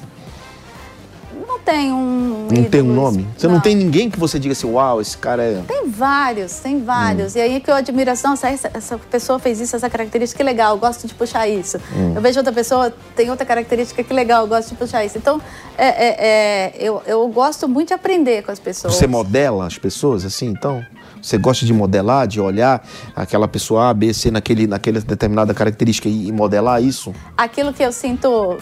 tem 1.65 1.93
um. 1.93 2.49
Não 2.51 2.65
tem 2.65 2.83
um 2.83 2.95
nome? 2.95 3.27
Você 3.37 3.47
não. 3.47 3.55
não. 3.55 3.61
tem 3.61 3.75
ninguém 3.75 4.11
que 4.11 4.19
você 4.19 4.39
diga 4.39 4.53
assim, 4.53 4.71
uau, 4.71 5.01
esse 5.01 5.17
cara 5.17 5.43
é. 5.43 5.63
Tem 5.67 5.89
vários, 5.89 6.59
tem 6.59 6.85
vários. 6.85 7.35
Hum. 7.35 7.39
E 7.39 7.41
aí 7.41 7.61
que 7.61 7.71
eu 7.71 7.75
admiração, 7.75 8.35
essa, 8.35 8.71
essa 8.73 8.99
pessoa 8.99 9.39
fez 9.39 9.61
isso, 9.61 9.75
essa 9.75 9.89
característica, 9.89 10.37
que 10.37 10.45
legal, 10.45 10.75
eu 10.75 10.79
gosto 10.79 11.07
de 11.07 11.15
puxar 11.15 11.49
isso. 11.49 11.79
Hum. 11.97 12.13
Eu 12.15 12.21
vejo 12.21 12.39
outra 12.39 12.53
pessoa, 12.53 12.93
tem 13.17 13.31
outra 13.31 13.47
característica, 13.47 14.03
que 14.03 14.13
legal, 14.13 14.43
eu 14.43 14.49
gosto 14.49 14.71
de 14.71 14.75
puxar 14.75 15.05
isso. 15.05 15.17
Então, 15.17 15.41
é, 15.79 15.87
é, 15.87 16.17
é, 16.19 16.75
eu, 16.79 17.03
eu 17.07 17.27
gosto 17.29 17.67
muito 17.69 17.89
de 17.89 17.95
aprender 17.95 18.43
com 18.43 18.53
as 18.53 18.59
pessoas. 18.59 18.95
Você 18.95 19.07
modela 19.07 19.67
as 19.67 19.79
pessoas 19.79 20.25
assim, 20.25 20.47
então? 20.47 20.85
Você 21.23 21.39
gosta 21.39 21.65
de 21.65 21.73
modelar, 21.73 22.27
de 22.27 22.39
olhar 22.39 22.87
aquela 23.17 23.49
pessoa 23.49 23.89
A, 23.89 23.95
B, 23.95 24.13
C 24.13 24.31
naquele, 24.31 24.67
naquela 24.67 25.01
determinada 25.01 25.55
característica 25.55 26.07
e 26.07 26.31
modelar 26.31 26.83
isso? 26.83 27.15
Aquilo 27.35 27.73
que 27.73 27.83
eu 27.83 27.91
sinto 27.91 28.59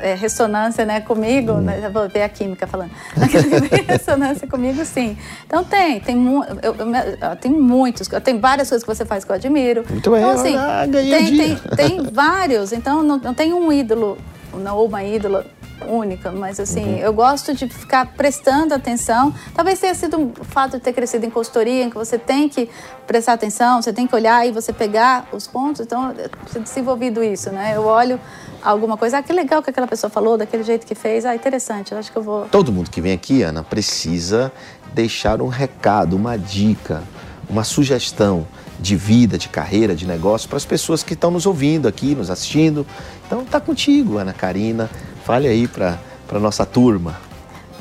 é, 0.00 0.14
ressonância 0.14 0.84
né, 0.84 1.00
comigo, 1.00 1.52
hum. 1.52 1.60
né, 1.60 1.88
vou 1.92 2.08
ver 2.08 2.22
a 2.22 2.28
química 2.28 2.66
falando, 2.66 2.90
ressonância 3.86 4.46
comigo, 4.46 4.84
sim. 4.84 5.16
Então 5.46 5.64
tem, 5.64 6.00
tem, 6.00 6.16
mu 6.16 6.44
eu, 6.62 6.74
eu, 6.74 7.36
tem 7.36 7.50
muitos, 7.50 8.08
tem 8.22 8.38
várias 8.38 8.68
coisas 8.68 8.86
que 8.86 8.94
você 8.94 9.04
faz 9.04 9.24
que 9.24 9.30
eu 9.30 9.36
admiro. 9.36 9.84
Muito 9.88 10.10
bem, 10.10 10.20
então, 10.20 10.30
assim, 10.30 10.56
ah, 10.56 10.86
tem, 10.90 11.36
tem, 11.36 11.56
tem, 11.76 12.02
vários, 12.12 12.72
então 12.72 13.02
não, 13.02 13.16
não 13.18 13.34
tem 13.34 13.52
um 13.52 13.72
ídolo 13.72 14.18
não, 14.54 14.76
ou 14.76 14.86
uma 14.86 15.04
ídola 15.04 15.44
única, 15.86 16.30
mas 16.32 16.58
assim, 16.58 16.94
uhum. 16.94 16.98
eu 16.98 17.12
gosto 17.12 17.54
de 17.54 17.68
ficar 17.68 18.06
prestando 18.14 18.74
atenção. 18.74 19.34
Talvez 19.54 19.78
tenha 19.78 19.94
sido 19.94 20.32
o 20.38 20.44
fato 20.44 20.72
de 20.72 20.80
ter 20.80 20.92
crescido 20.92 21.26
em 21.26 21.30
consultoria, 21.30 21.84
em 21.84 21.90
que 21.90 21.96
você 21.96 22.18
tem 22.18 22.48
que 22.48 22.68
prestar 23.06 23.34
atenção, 23.34 23.82
você 23.82 23.92
tem 23.92 24.06
que 24.06 24.14
olhar 24.14 24.46
e 24.46 24.52
você 24.52 24.72
pegar 24.72 25.28
os 25.32 25.46
pontos. 25.46 25.82
Então, 25.82 26.12
eu 26.12 26.30
tenho 26.52 26.64
desenvolvido 26.64 27.22
isso, 27.22 27.50
né? 27.50 27.72
Eu 27.76 27.84
olho 27.84 28.18
alguma 28.62 28.96
coisa, 28.96 29.18
ah, 29.18 29.22
que 29.22 29.32
legal 29.32 29.62
que 29.62 29.70
aquela 29.70 29.86
pessoa 29.86 30.10
falou, 30.10 30.36
daquele 30.36 30.62
jeito 30.62 30.86
que 30.86 30.94
fez, 30.94 31.24
ah, 31.24 31.34
interessante, 31.34 31.92
eu 31.92 31.98
acho 31.98 32.10
que 32.10 32.18
eu 32.18 32.22
vou. 32.22 32.46
Todo 32.46 32.72
mundo 32.72 32.90
que 32.90 33.00
vem 33.00 33.12
aqui, 33.12 33.42
Ana, 33.42 33.62
precisa 33.62 34.52
deixar 34.92 35.40
um 35.40 35.48
recado, 35.48 36.16
uma 36.16 36.36
dica, 36.36 37.02
uma 37.48 37.64
sugestão 37.64 38.46
de 38.78 38.96
vida, 38.96 39.38
de 39.38 39.48
carreira, 39.48 39.94
de 39.94 40.06
negócio 40.06 40.48
para 40.48 40.56
as 40.56 40.64
pessoas 40.64 41.02
que 41.02 41.14
estão 41.14 41.30
nos 41.30 41.46
ouvindo 41.46 41.88
aqui, 41.88 42.14
nos 42.14 42.30
assistindo. 42.30 42.86
Então 43.26 43.44
tá 43.44 43.60
contigo, 43.60 44.18
Ana 44.18 44.32
Karina. 44.32 44.90
Fale 45.24 45.48
aí 45.48 45.66
para 45.66 45.98
a 46.30 46.38
nossa 46.38 46.66
turma. 46.66 47.18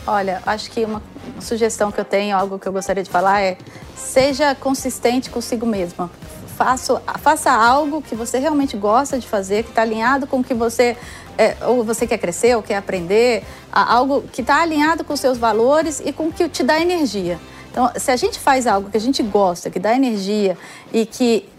Olha, 0.08 0.42
acho 0.46 0.70
que 0.70 0.86
uma 0.86 1.02
sugestão 1.40 1.92
que 1.92 2.00
eu 2.00 2.06
tenho, 2.06 2.38
algo 2.38 2.60
que 2.60 2.68
eu 2.68 2.72
gostaria 2.72 3.04
de 3.04 3.10
falar 3.10 3.42
é 3.42 3.58
seja 3.96 4.54
consistente 4.56 5.30
consigo 5.30 5.66
mesma. 5.66 6.10
Faça, 6.56 7.02
faça 7.20 7.52
algo 7.52 8.02
que 8.02 8.16
você 8.16 8.40
realmente 8.40 8.78
gosta 8.78 9.20
de 9.20 9.28
fazer, 9.28 9.64
que 9.64 9.70
está 9.70 9.82
alinhado 9.82 10.26
com 10.26 10.40
o 10.40 10.44
que 10.44 10.54
você 10.54 10.96
é, 11.38 11.58
ou 11.66 11.84
você 11.84 12.08
quer 12.08 12.18
crescer, 12.18 12.56
ou 12.56 12.64
quer 12.64 12.78
aprender, 12.78 13.44
algo 13.72 14.22
que 14.32 14.42
está 14.42 14.62
alinhado 14.62 15.04
com 15.04 15.14
os 15.14 15.20
seus 15.20 15.38
valores 15.38 16.02
e 16.04 16.14
com 16.14 16.28
o 16.28 16.32
que 16.32 16.48
te 16.48 16.64
dá 16.64 16.80
energia. 16.80 17.38
Então, 17.72 17.92
se 17.98 18.10
a 18.10 18.16
gente 18.16 18.40
faz 18.40 18.66
algo 18.68 18.90
que 18.90 18.96
a 18.96 19.02
gente 19.02 19.22
gosta, 19.22 19.70
que 19.70 19.80
dá 19.80 19.94
energia 19.94 20.58
e 20.94 21.06
que 21.06 21.50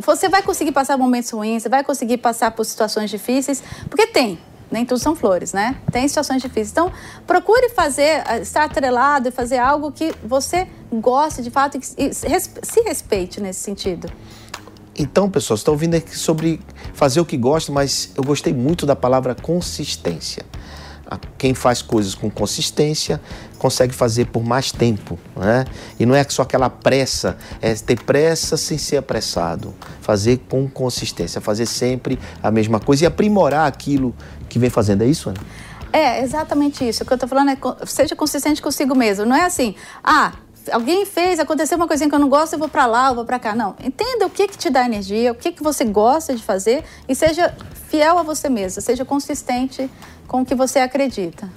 você 0.00 0.28
vai 0.28 0.42
conseguir 0.42 0.70
passar 0.70 0.96
momentos 0.96 1.30
ruins, 1.30 1.64
você 1.64 1.68
vai 1.68 1.82
conseguir 1.82 2.18
passar 2.18 2.52
por 2.52 2.64
situações 2.64 3.10
difíceis, 3.10 3.62
porque 3.90 4.06
tem, 4.06 4.38
nem 4.70 4.84
tudo 4.84 4.98
são 4.98 5.16
flores, 5.16 5.52
né? 5.52 5.76
Tem 5.90 6.06
situações 6.06 6.42
difíceis. 6.42 6.70
Então, 6.70 6.92
procure 7.26 7.70
fazer, 7.70 8.22
estar 8.40 8.64
atrelado 8.64 9.28
e 9.28 9.30
fazer 9.30 9.58
algo 9.58 9.90
que 9.90 10.14
você 10.24 10.66
goste 10.92 11.42
de 11.42 11.50
fato 11.50 11.78
e 11.96 12.12
se 12.12 12.80
respeite 12.82 13.40
nesse 13.40 13.60
sentido. 13.60 14.10
Então, 14.96 15.30
pessoal, 15.30 15.54
estou 15.56 15.74
ouvindo 15.74 15.94
aqui 15.94 16.16
sobre 16.16 16.60
fazer 16.92 17.20
o 17.20 17.24
que 17.24 17.36
gosta, 17.36 17.70
mas 17.70 18.10
eu 18.16 18.24
gostei 18.24 18.52
muito 18.52 18.84
da 18.84 18.96
palavra 18.96 19.34
consistência. 19.34 20.44
Quem 21.38 21.54
faz 21.54 21.80
coisas 21.80 22.14
com 22.14 22.28
consistência 22.28 23.20
consegue 23.58 23.94
fazer 23.94 24.26
por 24.26 24.44
mais 24.44 24.72
tempo, 24.72 25.18
né? 25.36 25.64
E 25.98 26.06
não 26.06 26.14
é 26.14 26.24
só 26.24 26.42
aquela 26.42 26.70
pressa, 26.70 27.36
é 27.60 27.74
ter 27.74 28.02
pressa 28.02 28.56
sem 28.56 28.78
ser 28.78 28.98
apressado. 28.98 29.74
Fazer 30.00 30.38
com 30.48 30.68
consistência, 30.68 31.40
fazer 31.40 31.66
sempre 31.66 32.18
a 32.42 32.50
mesma 32.50 32.80
coisa 32.80 33.04
e 33.04 33.06
aprimorar 33.06 33.66
aquilo 33.66 34.14
que 34.48 34.58
vem 34.58 34.70
fazendo. 34.70 35.02
É 35.02 35.06
isso, 35.06 35.28
Ana? 35.28 35.40
É, 35.92 36.22
exatamente 36.22 36.86
isso. 36.86 37.02
O 37.02 37.06
que 37.06 37.12
eu 37.12 37.16
estou 37.16 37.28
falando 37.28 37.50
é 37.50 37.58
seja 37.86 38.14
consistente 38.14 38.62
consigo 38.62 38.94
mesmo. 38.94 39.24
Não 39.24 39.36
é 39.36 39.44
assim, 39.44 39.74
ah, 40.02 40.32
alguém 40.72 41.04
fez, 41.06 41.38
aconteceu 41.38 41.76
uma 41.76 41.86
coisinha 41.86 42.08
que 42.08 42.14
eu 42.14 42.18
não 42.18 42.28
gosto, 42.28 42.54
eu 42.54 42.58
vou 42.58 42.68
para 42.68 42.86
lá, 42.86 43.08
eu 43.08 43.14
vou 43.14 43.24
para 43.24 43.38
cá. 43.38 43.54
Não. 43.54 43.74
Entenda 43.82 44.26
o 44.26 44.30
que, 44.30 44.48
que 44.48 44.58
te 44.58 44.70
dá 44.70 44.84
energia, 44.84 45.32
o 45.32 45.34
que, 45.34 45.52
que 45.52 45.62
você 45.62 45.84
gosta 45.84 46.34
de 46.34 46.42
fazer 46.42 46.84
e 47.08 47.14
seja 47.14 47.54
fiel 47.88 48.18
a 48.18 48.22
você 48.22 48.48
mesmo, 48.48 48.80
seja 48.82 49.04
consistente 49.04 49.90
com 50.26 50.42
o 50.42 50.44
que 50.44 50.54
você 50.54 50.78
acredita. 50.78 51.48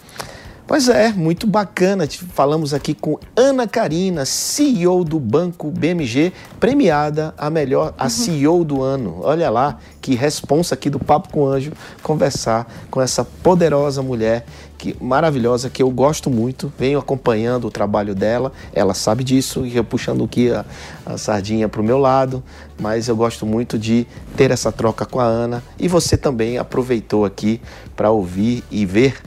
Pois 0.72 0.88
é, 0.88 1.12
muito 1.12 1.46
bacana. 1.46 2.08
Falamos 2.34 2.74
aqui 2.74 2.94
com 2.94 3.20
Ana 3.36 3.68
Karina, 3.68 4.24
CEO 4.24 5.04
do 5.04 5.20
Banco 5.20 5.70
BMG, 5.70 6.32
premiada 6.62 7.34
a 7.38 7.50
melhor, 7.50 7.94
a 7.98 8.06
uhum. 8.06 8.10
CEO 8.10 8.64
do 8.64 8.82
ano. 8.82 9.20
Olha 9.22 9.50
lá, 9.50 9.80
que 10.00 10.16
responsa 10.16 10.74
aqui 10.74 10.90
do 10.90 10.98
Papo 10.98 11.28
com 11.28 11.46
Anjo, 11.46 11.74
conversar 12.02 12.74
com 12.90 13.02
essa 13.02 13.26
poderosa 13.26 14.02
mulher 14.02 14.46
que 14.78 14.96
maravilhosa 15.00 15.70
que 15.70 15.84
eu 15.84 15.92
gosto 15.92 16.30
muito, 16.30 16.72
venho 16.80 16.98
acompanhando 16.98 17.68
o 17.68 17.70
trabalho 17.70 18.16
dela, 18.16 18.54
ela 18.74 18.94
sabe 18.94 19.24
disso 19.24 19.64
e 19.66 19.76
eu 19.76 19.84
puxando 19.84 20.24
aqui 20.24 20.50
a, 20.52 20.66
a 21.06 21.18
sardinha 21.20 21.68
para 21.70 21.82
o 21.82 21.84
meu 21.84 22.00
lado, 22.00 22.42
mas 22.80 23.08
eu 23.08 23.16
gosto 23.16 23.46
muito 23.46 23.78
de 23.78 24.08
ter 24.36 24.50
essa 24.50 24.72
troca 24.72 25.06
com 25.06 25.20
a 25.20 25.26
Ana 25.26 25.62
e 25.78 25.88
você 25.88 26.18
também 26.18 26.58
aproveitou 26.58 27.26
aqui 27.26 27.62
para 27.96 28.10
ouvir 28.10 28.64
e 28.72 28.84
ver 28.84 29.22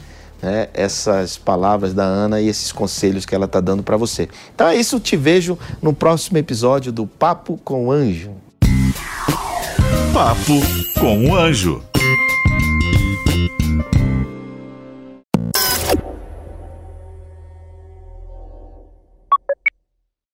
né, 0.44 0.68
essas 0.74 1.38
palavras 1.38 1.94
da 1.94 2.04
Ana 2.04 2.38
e 2.38 2.48
esses 2.48 2.70
conselhos 2.70 3.24
que 3.24 3.35
ela 3.35 3.46
está 3.46 3.61
dando 3.61 3.83
para 3.83 3.96
você. 3.96 4.28
Então 4.54 4.68
é 4.68 4.76
isso, 4.76 5.00
te 5.00 5.16
vejo 5.16 5.59
no 5.80 5.94
próximo 5.94 6.37
episódio 6.37 6.92
do 6.92 7.07
Papo 7.07 7.59
com 7.64 7.87
o 7.87 7.90
Anjo. 7.92 8.33
Papo 10.12 10.61
com 11.00 11.30
o 11.30 11.35
Anjo. 11.35 11.83